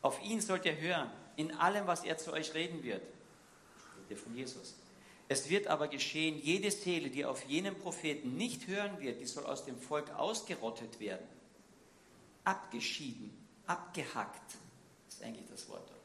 Auf 0.00 0.22
ihn 0.24 0.40
sollt 0.40 0.64
ihr 0.64 0.80
hören, 0.80 1.10
in 1.36 1.52
allem, 1.52 1.86
was 1.86 2.04
er 2.04 2.16
zu 2.16 2.32
euch 2.32 2.54
reden 2.54 2.82
wird. 2.82 3.02
Der 4.08 4.16
von 4.16 4.34
Jesus. 4.34 4.74
Es 5.28 5.48
wird 5.48 5.66
aber 5.66 5.88
geschehen, 5.88 6.38
jede 6.42 6.70
Seele, 6.70 7.10
die 7.10 7.24
auf 7.24 7.44
jenen 7.44 7.74
Propheten 7.74 8.36
nicht 8.36 8.66
hören 8.66 9.00
wird, 9.00 9.20
die 9.20 9.26
soll 9.26 9.44
aus 9.46 9.64
dem 9.64 9.78
Volk 9.78 10.10
ausgerottet 10.14 11.00
werden. 11.00 11.26
Abgeschieden, 12.44 13.30
abgehackt, 13.66 14.56
ist 15.08 15.22
eigentlich 15.22 15.48
das 15.50 15.68
Wort 15.68 15.88
dort. 15.88 16.03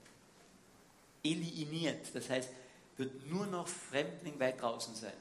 Eliminiert, 1.24 2.14
das 2.14 2.30
heißt, 2.30 2.50
wird 2.98 3.28
nur 3.28 3.46
noch 3.48 3.68
Fremdling 3.68 4.40
weit 4.40 4.62
draußen 4.62 4.96
sein. 4.96 5.14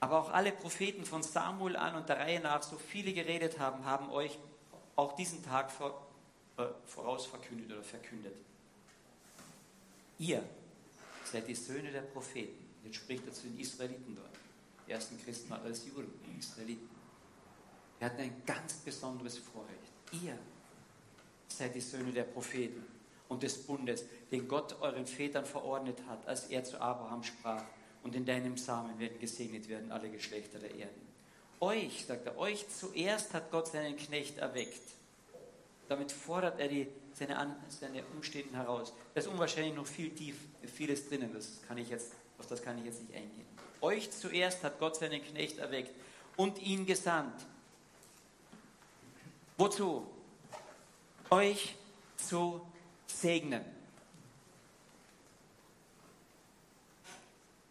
Aber 0.00 0.20
auch 0.20 0.30
alle 0.30 0.52
Propheten 0.52 1.04
von 1.04 1.22
Samuel 1.22 1.76
an 1.76 1.94
und 1.94 2.08
der 2.08 2.18
Reihe 2.18 2.40
nach, 2.40 2.62
so 2.62 2.76
viele 2.76 3.12
geredet 3.12 3.58
haben, 3.58 3.84
haben 3.84 4.10
euch 4.10 4.38
auch 4.94 5.16
diesen 5.16 5.42
Tag 5.42 5.72
äh, 6.58 6.64
voraus 6.86 7.28
oder 7.28 7.82
verkündet. 7.82 8.36
Ihr 10.18 10.42
seid 11.24 11.48
die 11.48 11.54
Söhne 11.54 11.90
der 11.90 12.02
Propheten. 12.02 12.66
Jetzt 12.84 12.96
spricht 12.96 13.26
er 13.26 13.32
zu 13.32 13.42
den 13.48 13.58
Israeliten 13.58 14.14
dort. 14.14 14.30
Die 14.86 14.92
ersten 14.92 15.22
Christen 15.22 15.50
waren 15.50 15.62
als 15.62 15.86
Juden, 15.86 16.12
Israeliten. 16.38 16.88
Wir 17.98 18.06
hatten 18.06 18.20
ein 18.20 18.42
ganz 18.46 18.74
besonderes 18.74 19.38
Vorrecht. 19.38 19.92
Ihr 20.12 20.38
seid 21.48 21.74
die 21.74 21.80
Söhne 21.80 22.12
der 22.12 22.24
Propheten 22.24 22.84
und 23.28 23.42
des 23.42 23.58
Bundes, 23.66 24.04
den 24.30 24.48
Gott 24.48 24.80
euren 24.80 25.06
Vätern 25.06 25.44
verordnet 25.44 25.98
hat, 26.08 26.26
als 26.26 26.46
er 26.46 26.64
zu 26.64 26.80
Abraham 26.80 27.22
sprach, 27.22 27.64
und 28.02 28.14
in 28.14 28.24
deinem 28.24 28.56
Samen 28.56 28.98
werden 29.00 29.18
gesegnet 29.18 29.68
werden 29.68 29.90
alle 29.90 30.08
Geschlechter 30.08 30.60
der 30.60 30.70
Erden. 30.70 31.06
Euch, 31.58 32.04
sagt 32.06 32.26
er, 32.26 32.38
euch 32.38 32.68
zuerst 32.68 33.34
hat 33.34 33.50
Gott 33.50 33.66
seinen 33.66 33.96
Knecht 33.96 34.38
erweckt. 34.38 34.82
Damit 35.88 36.12
fordert 36.12 36.60
er 36.60 36.68
die, 36.68 36.86
seine, 37.14 37.36
An, 37.36 37.56
seine 37.68 38.04
Umstände 38.14 38.56
heraus. 38.56 38.92
Da 39.14 39.20
ist 39.20 39.26
unwahrscheinlich 39.26 39.74
noch 39.74 39.86
viel 39.86 40.10
tief, 40.10 40.36
vieles 40.72 41.08
drinnen, 41.08 41.32
das 41.32 41.60
kann 41.66 41.78
ich 41.78 41.88
jetzt, 41.88 42.12
auf 42.38 42.46
das 42.46 42.62
kann 42.62 42.78
ich 42.78 42.84
jetzt 42.84 43.00
nicht 43.00 43.14
eingehen. 43.14 43.46
Euch 43.80 44.10
zuerst 44.10 44.62
hat 44.62 44.78
Gott 44.78 44.96
seinen 44.96 45.22
Knecht 45.22 45.58
erweckt 45.58 45.90
und 46.36 46.60
ihn 46.60 46.86
gesandt. 46.86 47.44
Wozu? 49.56 50.06
Euch 51.30 51.74
zu 52.16 52.60
segnen. 53.06 53.64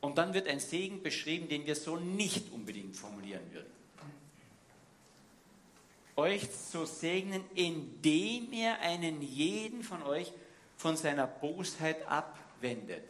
Und 0.01 0.17
dann 0.17 0.33
wird 0.33 0.47
ein 0.47 0.59
Segen 0.59 1.01
beschrieben, 1.01 1.49
den 1.49 1.65
wir 1.65 1.75
so 1.75 1.95
nicht 1.95 2.51
unbedingt 2.51 2.95
formulieren 2.95 3.51
würden. 3.51 3.73
Euch 6.15 6.49
zu 6.51 6.85
segnen, 6.85 7.43
indem 7.55 8.53
er 8.53 8.79
einen 8.79 9.21
jeden 9.21 9.83
von 9.83 10.03
euch 10.03 10.31
von 10.77 10.95
seiner 10.95 11.27
Bosheit 11.27 12.05
abwendet. 12.07 13.03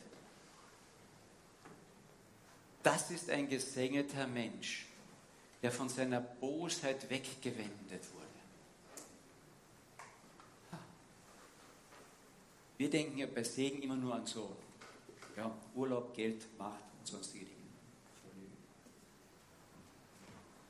Das 2.82 3.12
ist 3.12 3.30
ein 3.30 3.50
gesegneter 3.50 4.28
Mensch, 4.28 4.86
der 5.62 5.72
von 5.72 5.89
seiner 5.89 6.22
Bosheit 6.22 7.10
weggewendet 7.10 8.04
wurde. 8.14 8.24
Wir 12.78 12.89
denken 12.89 13.17
ja 13.17 13.28
bei 13.28 13.43
Segen 13.43 13.82
immer 13.82 13.95
nur 13.95 14.13
an 14.15 14.26
so 14.26 14.55
ja, 15.38 15.55
Urlaub, 15.76 16.13
Geld, 16.13 16.45
Macht 16.57 16.84
und 16.99 17.07
sonstige 17.07 17.45
Dinge. 17.45 17.55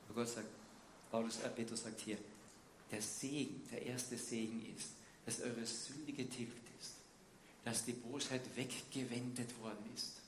Aber 0.08 0.22
Gott 0.22 0.30
sagt, 0.30 0.48
Paulus, 1.12 1.40
äh, 1.42 1.50
Petrus 1.50 1.84
sagt 1.84 2.00
hier, 2.02 2.18
der 2.92 3.02
Segen, 3.02 3.62
der 3.72 3.82
erste 3.86 4.18
Segen 4.18 4.66
ist, 4.76 4.90
dass 5.26 5.42
eure 5.42 5.66
Sünde 5.66 6.14
getilgt 6.14 6.70
ist, 6.80 6.96
dass 7.64 7.84
die 7.84 7.94
Bosheit 7.94 8.42
weggewendet 8.56 9.60
worden 9.60 9.90
ist, 9.96 10.22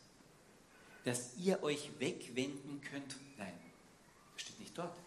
dass 1.04 1.38
ihr 1.38 1.62
euch 1.62 1.92
wegwenden 2.00 2.82
könnt. 2.82 3.16
Nein, 3.38 3.54
das 4.34 4.42
steht 4.42 4.60
nicht 4.60 4.78
dort. 4.78 4.98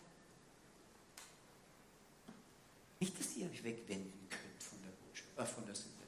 Nicht, 3.00 3.18
dass 3.18 3.36
ihr 3.36 3.50
euch 3.50 3.64
wegwenden 3.64 4.28
könnt 4.28 4.62
von 4.62 4.78
der, 4.82 4.90
Botschaft, 4.90 5.38
äh, 5.38 5.54
von 5.54 5.66
der 5.66 5.74
Sünde. 5.74 5.99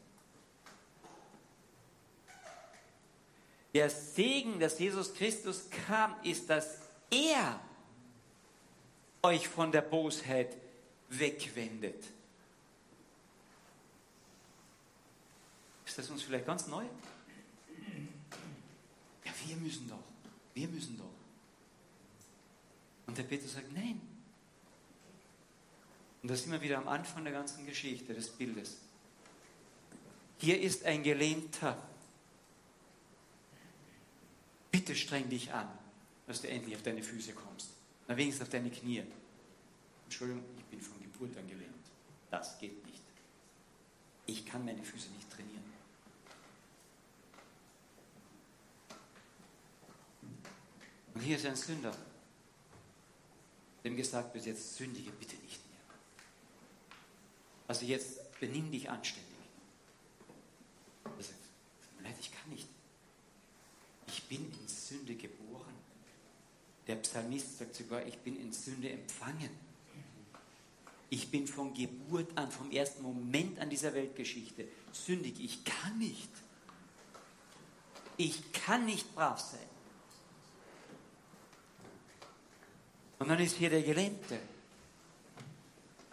Der 3.74 3.88
Segen, 3.88 4.60
dass 4.60 4.78
Jesus 4.78 5.14
Christus 5.14 5.68
kam, 5.86 6.14
ist, 6.22 6.50
dass 6.50 6.78
er 7.10 7.60
euch 9.22 9.48
von 9.48 9.72
der 9.72 9.82
Bosheit 9.82 10.56
wegwendet. 11.08 12.04
Ist 15.86 15.98
das 15.98 16.10
uns 16.10 16.22
vielleicht 16.22 16.46
ganz 16.46 16.66
neu? 16.66 16.84
Ja, 19.24 19.32
wir 19.46 19.56
müssen 19.56 19.88
doch. 19.88 20.02
Wir 20.54 20.68
müssen 20.68 20.98
doch. 20.98 21.04
Und 23.06 23.16
der 23.16 23.24
Petrus 23.24 23.52
sagt, 23.52 23.72
nein. 23.72 24.00
Und 26.22 26.30
da 26.30 26.36
sind 26.36 26.52
wir 26.52 26.60
wieder 26.60 26.78
am 26.78 26.88
Anfang 26.88 27.24
der 27.24 27.32
ganzen 27.32 27.66
Geschichte 27.66 28.14
des 28.14 28.28
Bildes. 28.28 28.78
Hier 30.38 30.60
ist 30.60 30.84
ein 30.84 31.02
Gelähmter 31.02 31.76
Bitte 34.72 34.96
streng 34.96 35.28
dich 35.28 35.52
an, 35.52 35.68
dass 36.26 36.40
du 36.40 36.48
endlich 36.48 36.74
auf 36.74 36.82
deine 36.82 37.02
Füße 37.02 37.34
kommst. 37.34 37.68
Na 38.08 38.16
wenigstens 38.16 38.46
auf 38.46 38.48
deine 38.48 38.70
Knie. 38.70 39.04
Entschuldigung, 40.04 40.42
ich 40.58 40.64
bin 40.64 40.80
von 40.80 41.00
Geburt 41.00 41.36
an 41.36 41.46
gelähmt. 41.46 41.74
Das 42.30 42.58
geht 42.58 42.84
nicht. 42.86 43.02
Ich 44.24 44.46
kann 44.46 44.64
meine 44.64 44.82
Füße 44.82 45.10
nicht 45.10 45.30
trainieren. 45.30 45.62
Und 51.14 51.20
hier 51.20 51.36
ist 51.36 51.44
ein 51.44 51.54
Sünder, 51.56 51.94
dem 53.84 53.94
gesagt 53.94 54.32
wird, 54.32 54.46
jetzt 54.46 54.76
sündige 54.76 55.10
bitte 55.10 55.36
nicht 55.36 55.60
mehr. 55.68 55.80
Also 57.68 57.84
jetzt 57.84 58.40
benimm 58.40 58.70
dich 58.72 58.88
anständig. 58.88 59.28
Er 61.04 61.22
sagt, 61.22 61.38
leid, 62.02 62.16
ich 62.18 62.32
kann 62.32 62.48
nicht 62.48 62.66
ich 64.12 64.22
bin 64.24 64.52
in 64.60 64.68
Sünde 64.68 65.14
geboren. 65.14 65.74
Der 66.92 66.98
Psalmist 66.98 67.56
sagt 67.56 67.74
sogar, 67.74 68.06
ich 68.06 68.18
bin 68.18 68.38
in 68.38 68.52
Sünde 68.52 68.90
empfangen. 68.90 69.48
Ich 71.08 71.30
bin 71.30 71.46
von 71.46 71.72
Geburt 71.72 72.36
an, 72.36 72.50
vom 72.50 72.70
ersten 72.70 73.02
Moment 73.02 73.58
an 73.60 73.70
dieser 73.70 73.94
Weltgeschichte 73.94 74.68
sündig. 74.92 75.42
Ich 75.42 75.64
kann 75.64 75.98
nicht. 75.98 76.28
Ich 78.18 78.52
kann 78.52 78.84
nicht 78.84 79.14
brav 79.14 79.40
sein. 79.40 79.66
Und 83.20 83.28
dann 83.28 83.40
ist 83.40 83.56
hier 83.56 83.70
der 83.70 83.82
Gelähmte. 83.82 84.38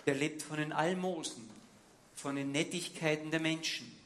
Der 0.06 0.16
lebt 0.16 0.42
von 0.42 0.60
den 0.60 0.72
Almosen, 0.72 1.50
von 2.16 2.38
den 2.38 2.54
Nettigkeiten 2.54 3.32
der 3.32 3.42
Menschen. 3.42 3.99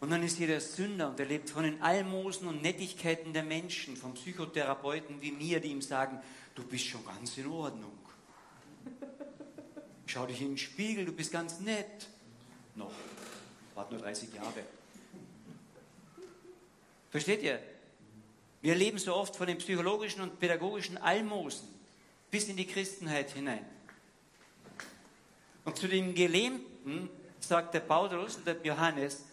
Und 0.00 0.10
dann 0.10 0.22
ist 0.22 0.36
hier 0.36 0.46
der 0.46 0.60
Sünder 0.60 1.08
und 1.08 1.18
er 1.18 1.26
lebt 1.26 1.48
von 1.48 1.64
den 1.64 1.80
Almosen 1.80 2.48
und 2.48 2.62
Nettigkeiten 2.62 3.32
der 3.32 3.42
Menschen, 3.42 3.96
von 3.96 4.14
Psychotherapeuten 4.14 5.22
wie 5.22 5.32
mir, 5.32 5.60
die 5.60 5.68
ihm 5.68 5.80
sagen, 5.80 6.20
du 6.54 6.62
bist 6.64 6.86
schon 6.86 7.04
ganz 7.04 7.36
in 7.38 7.46
Ordnung. 7.46 7.96
Schau 10.06 10.26
dich 10.26 10.40
in 10.40 10.48
den 10.48 10.58
Spiegel, 10.58 11.06
du 11.06 11.12
bist 11.12 11.32
ganz 11.32 11.60
nett. 11.60 12.08
Noch, 12.74 12.92
warte 13.74 13.94
nur 13.94 14.02
30 14.02 14.34
Jahre. 14.34 14.62
Versteht 17.10 17.42
ihr? 17.42 17.58
Wir 18.60 18.74
leben 18.74 18.98
so 18.98 19.14
oft 19.14 19.34
von 19.34 19.46
den 19.46 19.58
psychologischen 19.58 20.20
und 20.20 20.38
pädagogischen 20.38 20.98
Almosen 20.98 21.68
bis 22.30 22.48
in 22.48 22.56
die 22.56 22.66
Christenheit 22.66 23.30
hinein. 23.30 23.64
Und 25.64 25.76
zu 25.76 25.88
den 25.88 26.14
Gelähmten 26.14 27.08
sagt 27.40 27.74
der 27.74 27.80
Paulus 27.80 28.36
und 28.36 28.46
der 28.46 28.56
Johannes, 28.62 29.24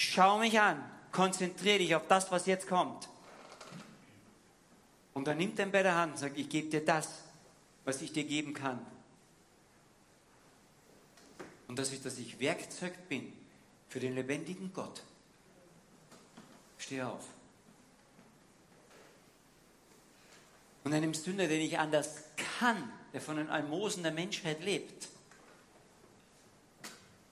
schau 0.00 0.38
mich 0.38 0.58
an, 0.58 0.82
konzentriere 1.12 1.78
dich 1.78 1.94
auf 1.94 2.06
das, 2.08 2.30
was 2.30 2.46
jetzt 2.46 2.66
kommt. 2.66 3.08
Und 5.12 5.26
dann 5.26 5.36
nimmt 5.36 5.58
er 5.58 5.66
ihn 5.66 5.72
bei 5.72 5.82
der 5.82 5.94
Hand 5.94 6.12
und 6.12 6.18
sagt, 6.18 6.38
ich 6.38 6.48
gebe 6.48 6.70
dir 6.70 6.84
das, 6.84 7.08
was 7.84 8.00
ich 8.00 8.12
dir 8.12 8.24
geben 8.24 8.54
kann. 8.54 8.84
Und 11.68 11.78
das 11.78 11.92
ist, 11.92 12.04
dass 12.06 12.18
ich 12.18 12.40
Werkzeug 12.40 13.08
bin 13.08 13.32
für 13.88 14.00
den 14.00 14.14
lebendigen 14.14 14.72
Gott. 14.72 15.02
Steh 16.78 17.02
auf. 17.02 17.24
Und 20.82 20.94
einem 20.94 21.12
Sünder, 21.12 21.46
der 21.46 21.58
nicht 21.58 21.78
anders 21.78 22.24
kann, 22.58 22.90
der 23.12 23.20
von 23.20 23.36
den 23.36 23.50
Almosen 23.50 24.02
der 24.02 24.12
Menschheit 24.12 24.64
lebt, 24.64 25.08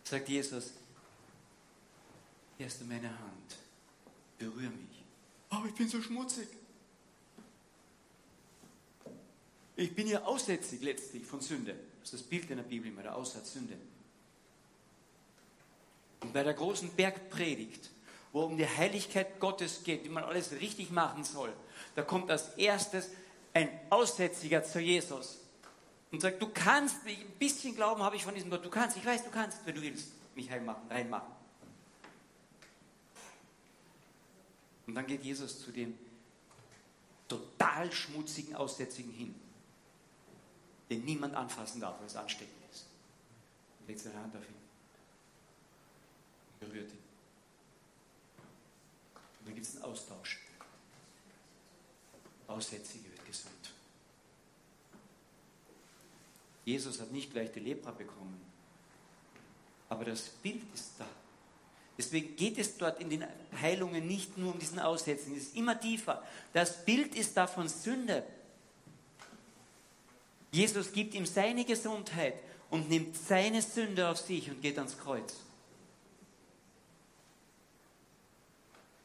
sagt 0.04 0.28
Jesus, 0.28 0.74
hier 2.58 2.66
du 2.66 2.84
meine 2.84 3.08
Hand, 3.08 3.56
berühr 4.36 4.68
mich. 4.68 5.04
Aber 5.48 5.66
ich 5.66 5.74
bin 5.74 5.88
so 5.88 6.02
schmutzig. 6.02 6.48
Ich 9.76 9.94
bin 9.94 10.08
ja 10.08 10.24
aussätzig 10.24 10.82
letztlich 10.82 11.24
von 11.24 11.40
Sünde. 11.40 11.76
Das 12.00 12.12
ist 12.12 12.20
das 12.20 12.28
Bild 12.28 12.50
in 12.50 12.56
der 12.56 12.64
Bibel 12.64 12.90
immer, 12.90 13.02
der 13.02 13.16
Aussatz 13.16 13.52
Sünde. 13.52 13.76
Und 16.20 16.32
bei 16.32 16.42
der 16.42 16.54
großen 16.54 16.90
Bergpredigt, 16.90 17.90
wo 18.32 18.42
um 18.42 18.56
die 18.56 18.66
Heiligkeit 18.66 19.38
Gottes 19.38 19.84
geht, 19.84 20.04
wie 20.04 20.08
man 20.08 20.24
alles 20.24 20.50
richtig 20.52 20.90
machen 20.90 21.22
soll, 21.22 21.52
da 21.94 22.02
kommt 22.02 22.28
als 22.28 22.48
erstes 22.56 23.10
ein 23.54 23.68
Aussätziger 23.88 24.64
zu 24.64 24.80
Jesus 24.80 25.38
und 26.10 26.20
sagt, 26.20 26.42
du 26.42 26.48
kannst 26.48 27.06
ein 27.06 27.16
bisschen 27.38 27.76
Glauben 27.76 28.02
habe 28.02 28.16
ich 28.16 28.24
von 28.24 28.34
diesem 28.34 28.50
Gott, 28.50 28.64
du 28.64 28.70
kannst, 28.70 28.96
ich 28.96 29.06
weiß, 29.06 29.24
du 29.24 29.30
kannst, 29.30 29.64
wenn 29.64 29.76
du 29.76 29.82
willst, 29.82 30.08
mich 30.34 30.50
reinmachen. 30.50 30.88
reinmachen. 30.90 31.37
Und 34.88 34.94
dann 34.94 35.06
geht 35.06 35.22
Jesus 35.22 35.60
zu 35.60 35.70
dem 35.70 35.96
total 37.28 37.92
schmutzigen 37.92 38.56
Aussätzigen 38.56 39.12
hin, 39.12 39.34
den 40.88 41.04
niemand 41.04 41.34
anfassen 41.34 41.78
darf, 41.78 41.98
weil 41.98 42.06
es 42.06 42.16
ansteckend 42.16 42.56
ist. 42.72 42.86
Und 43.78 43.88
legt 43.88 44.00
seine 44.00 44.18
Hand 44.18 44.34
auf 44.34 44.42
ihn. 44.48 44.54
Und 46.54 46.60
berührt 46.60 46.90
ihn. 46.90 46.98
Und 49.40 49.48
dann 49.48 49.54
gibt 49.54 49.66
es 49.66 49.76
einen 49.76 49.84
Austausch. 49.84 50.40
Aussätzige 52.46 53.10
wird 53.10 53.26
gesund. 53.26 53.74
Jesus 56.64 56.98
hat 56.98 57.12
nicht 57.12 57.30
gleich 57.30 57.52
die 57.52 57.60
Lepra 57.60 57.90
bekommen, 57.90 58.40
aber 59.90 60.06
das 60.06 60.30
Bild 60.30 60.62
ist 60.72 60.92
da. 60.98 61.06
Deswegen 61.98 62.36
geht 62.36 62.58
es 62.58 62.78
dort 62.78 63.00
in 63.00 63.10
den 63.10 63.24
Heilungen 63.60 64.06
nicht 64.06 64.38
nur 64.38 64.52
um 64.52 64.58
diesen 64.58 64.78
Aussetzen, 64.78 65.36
es 65.36 65.48
ist 65.48 65.56
immer 65.56 65.78
tiefer. 65.78 66.22
Das 66.52 66.84
Bild 66.84 67.16
ist 67.16 67.36
da 67.36 67.48
von 67.48 67.68
Sünde. 67.68 68.24
Jesus 70.52 70.92
gibt 70.92 71.14
ihm 71.14 71.26
seine 71.26 71.64
Gesundheit 71.64 72.34
und 72.70 72.88
nimmt 72.88 73.16
seine 73.16 73.60
Sünde 73.60 74.08
auf 74.08 74.18
sich 74.18 74.48
und 74.48 74.62
geht 74.62 74.78
ans 74.78 74.96
Kreuz. 74.96 75.34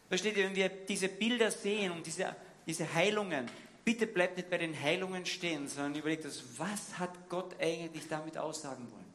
Versteht 0.07 0.37
ihr, 0.37 0.45
wenn 0.45 0.55
wir 0.55 0.69
diese 0.69 1.09
Bilder 1.09 1.49
sehen 1.49 1.91
und 1.91 2.05
diese, 2.05 2.35
diese 2.67 2.93
Heilungen, 2.93 3.49
bitte 3.83 4.05
bleibt 4.05 4.37
nicht 4.37 4.51
bei 4.51 4.59
den 4.59 4.79
Heilungen 4.79 5.25
stehen, 5.25 5.67
sondern 5.67 5.95
überlegt 5.95 6.25
das, 6.25 6.43
was 6.57 6.99
hat 6.99 7.27
Gott 7.27 7.59
eigentlich 7.59 8.07
damit 8.07 8.37
aussagen 8.37 8.87
wollen? 8.91 9.13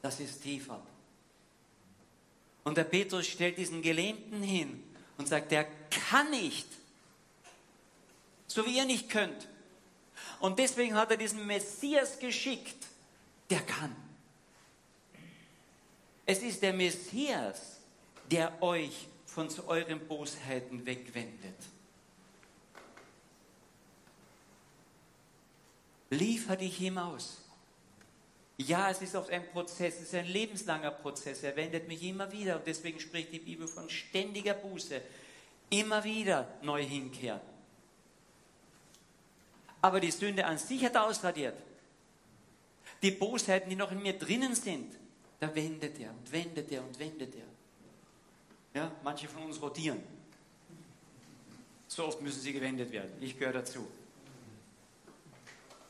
Das 0.00 0.20
ist 0.20 0.40
tiefer. 0.42 0.80
Und 2.64 2.78
der 2.78 2.84
Petrus 2.84 3.26
stellt 3.26 3.58
diesen 3.58 3.82
Gelähmten 3.82 4.42
hin 4.42 4.82
und 5.18 5.28
sagt, 5.28 5.52
der 5.52 5.66
kann 5.90 6.30
nicht, 6.30 6.66
so 8.46 8.64
wie 8.66 8.76
ihr 8.76 8.86
nicht 8.86 9.10
könnt. 9.10 9.48
Und 10.40 10.58
deswegen 10.58 10.94
hat 10.94 11.10
er 11.10 11.16
diesen 11.16 11.46
Messias 11.46 12.18
geschickt, 12.18 12.86
der 13.50 13.60
kann. 13.60 13.94
Es 16.26 16.42
ist 16.42 16.62
der 16.62 16.72
Messias, 16.72 17.80
der 18.30 18.62
euch 18.62 19.08
von 19.26 19.48
euren 19.66 20.00
Bosheiten 20.06 20.86
wegwendet. 20.86 21.56
Liefer 26.10 26.56
dich 26.56 26.80
ihm 26.80 26.96
aus. 26.96 27.43
Ja, 28.56 28.90
es 28.90 29.02
ist 29.02 29.16
oft 29.16 29.30
ein 29.30 29.48
Prozess, 29.50 29.96
es 29.96 30.02
ist 30.02 30.14
ein 30.14 30.26
lebenslanger 30.26 30.92
Prozess. 30.92 31.42
Er 31.42 31.56
wendet 31.56 31.88
mich 31.88 32.02
immer 32.04 32.30
wieder 32.30 32.56
und 32.56 32.66
deswegen 32.66 33.00
spricht 33.00 33.32
die 33.32 33.40
Bibel 33.40 33.66
von 33.66 33.90
ständiger 33.90 34.54
Buße. 34.54 35.00
Immer 35.70 36.04
wieder 36.04 36.48
neu 36.62 36.82
hinkehren. 36.84 37.40
Aber 39.82 39.98
die 39.98 40.12
Sünde 40.12 40.46
an 40.46 40.56
sich 40.56 40.84
hat 40.84 40.94
er 40.94 41.04
ausradiert. 41.04 41.56
Die 43.02 43.10
Bosheiten, 43.10 43.68
die 43.68 43.76
noch 43.76 43.90
in 43.90 44.00
mir 44.00 44.18
drinnen 44.18 44.54
sind, 44.54 44.94
da 45.40 45.52
wendet 45.54 45.98
er 45.98 46.10
und 46.10 46.32
wendet 46.32 46.70
er 46.70 46.82
und 46.82 46.98
wendet 46.98 47.34
er. 47.34 48.80
Ja, 48.80 48.92
manche 49.02 49.28
von 49.28 49.42
uns 49.42 49.60
rotieren. 49.60 50.00
So 51.88 52.06
oft 52.06 52.20
müssen 52.22 52.40
sie 52.40 52.52
gewendet 52.52 52.90
werden. 52.92 53.10
Ich 53.20 53.38
gehöre 53.38 53.52
dazu. 53.52 53.86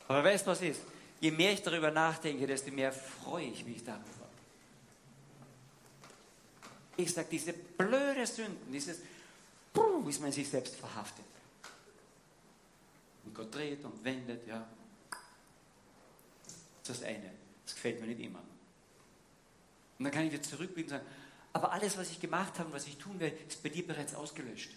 Aber 0.07 0.23
weißt 0.23 0.45
du, 0.45 0.51
was 0.51 0.61
ist? 0.61 0.81
Je 1.19 1.31
mehr 1.31 1.53
ich 1.53 1.61
darüber 1.61 1.91
nachdenke, 1.91 2.45
desto 2.45 2.71
mehr 2.71 2.91
freue 2.91 3.45
ich 3.45 3.65
mich 3.65 3.83
darüber. 3.83 4.25
Ich 6.97 7.13
sage, 7.13 7.27
diese 7.31 7.53
blöde 7.53 8.25
Sünden, 8.25 8.71
dieses, 8.71 8.99
puh, 9.73 10.07
ist 10.07 10.21
man 10.21 10.31
sich 10.31 10.47
selbst 10.47 10.75
verhaftet. 10.75 11.25
Und 13.25 13.33
Gott 13.33 13.53
dreht 13.53 13.83
und 13.83 14.03
wendet, 14.03 14.47
ja. 14.47 14.65
Das 16.83 16.97
ist 16.97 17.01
das 17.01 17.07
eine. 17.09 17.31
Das 17.65 17.73
gefällt 17.73 17.99
mir 17.99 18.07
nicht 18.07 18.19
immer. 18.19 18.39
Und 19.97 20.05
dann 20.05 20.11
kann 20.11 20.25
ich 20.25 20.33
wieder 20.33 20.43
zurückblicken 20.43 20.93
und 20.93 20.99
sagen, 20.99 21.11
aber 21.53 21.71
alles, 21.71 21.97
was 21.97 22.11
ich 22.11 22.19
gemacht 22.19 22.59
habe 22.59 22.67
und 22.67 22.75
was 22.75 22.85
ich 22.85 22.97
tun 22.97 23.19
werde, 23.19 23.37
ist 23.47 23.63
bei 23.63 23.69
dir 23.69 23.87
bereits 23.87 24.13
ausgelöscht. 24.13 24.71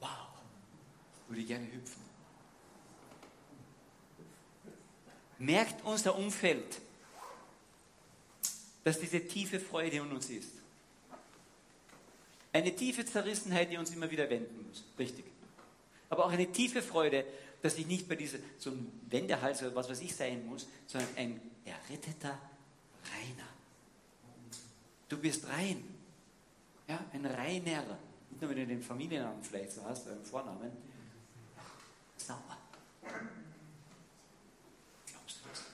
Wow. 0.00 0.08
Würde 1.26 1.42
ich 1.42 1.48
gerne 1.48 1.66
hüpfen. 1.72 2.07
Merkt 5.38 5.84
unser 5.84 6.16
Umfeld, 6.16 6.80
dass 8.84 8.98
diese 8.98 9.26
tiefe 9.26 9.60
Freude 9.60 9.98
in 9.98 10.12
uns 10.12 10.30
ist. 10.30 10.52
Eine 12.52 12.74
tiefe 12.74 13.04
Zerrissenheit, 13.04 13.70
die 13.70 13.76
uns 13.76 13.90
immer 13.90 14.10
wieder 14.10 14.28
wenden 14.28 14.66
muss. 14.66 14.84
Richtig. 14.98 15.24
Aber 16.10 16.24
auch 16.26 16.30
eine 16.32 16.50
tiefe 16.50 16.82
Freude, 16.82 17.24
dass 17.62 17.76
ich 17.76 17.86
nicht 17.86 18.08
bei 18.08 18.16
dieser, 18.16 18.38
so 18.58 18.72
Wendehals 19.08 19.62
oder 19.62 19.74
was 19.74 19.90
weiß 19.90 20.00
ich 20.00 20.14
sein 20.14 20.46
muss, 20.46 20.66
sondern 20.86 21.08
ein 21.16 21.40
erretteter 21.64 22.38
Reiner. 23.12 23.48
Du 25.08 25.18
bist 25.18 25.48
rein. 25.48 25.84
Ja, 26.86 27.04
ein 27.12 27.26
Reiner. 27.26 27.98
Nicht 28.30 28.40
nur, 28.40 28.50
wenn 28.50 28.56
du 28.58 28.66
den 28.66 28.82
Familiennamen 28.82 29.42
vielleicht 29.42 29.72
so 29.72 29.84
hast, 29.84 30.08
einen 30.08 30.24
Vornamen. 30.24 30.70
Sauber. 32.16 32.58
Glaubst 35.06 35.40
du 35.44 35.48
das? 35.48 35.64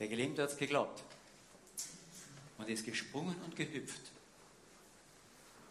Der 0.00 0.08
Gelähmte 0.08 0.42
hat 0.42 0.50
es 0.50 0.56
geglaubt. 0.56 1.04
Und 2.58 2.68
ist 2.68 2.84
gesprungen 2.84 3.36
und 3.44 3.54
gehüpft. 3.54 4.10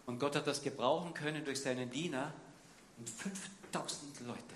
Und 0.06 0.20
Gott 0.20 0.36
hat 0.36 0.48
das 0.48 0.64
gebrauchen 0.64 1.14
können 1.14 1.44
durch 1.46 1.62
seinen 1.62 1.92
Diener 1.92 2.34
und 2.98 3.10
5000 3.10 4.22
Leute 4.22 4.56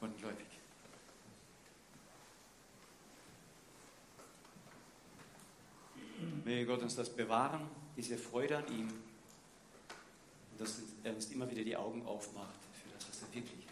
wurden 0.00 0.16
gläubig. 0.18 0.46
Möge 6.44 6.66
Gott 6.66 6.82
uns 6.82 6.96
das 6.96 7.10
bewahren, 7.10 7.68
diese 7.96 8.16
Freude 8.16 8.58
an 8.58 8.68
ihm, 8.68 8.88
und 8.88 10.60
dass 10.60 10.80
er 11.02 11.14
uns 11.14 11.26
immer 11.26 11.50
wieder 11.50 11.64
die 11.64 11.76
Augen 11.76 12.04
aufmacht 12.06 12.54
für 12.72 12.94
das, 12.94 13.08
was 13.08 13.22
er 13.22 13.34
wirklich 13.34 13.65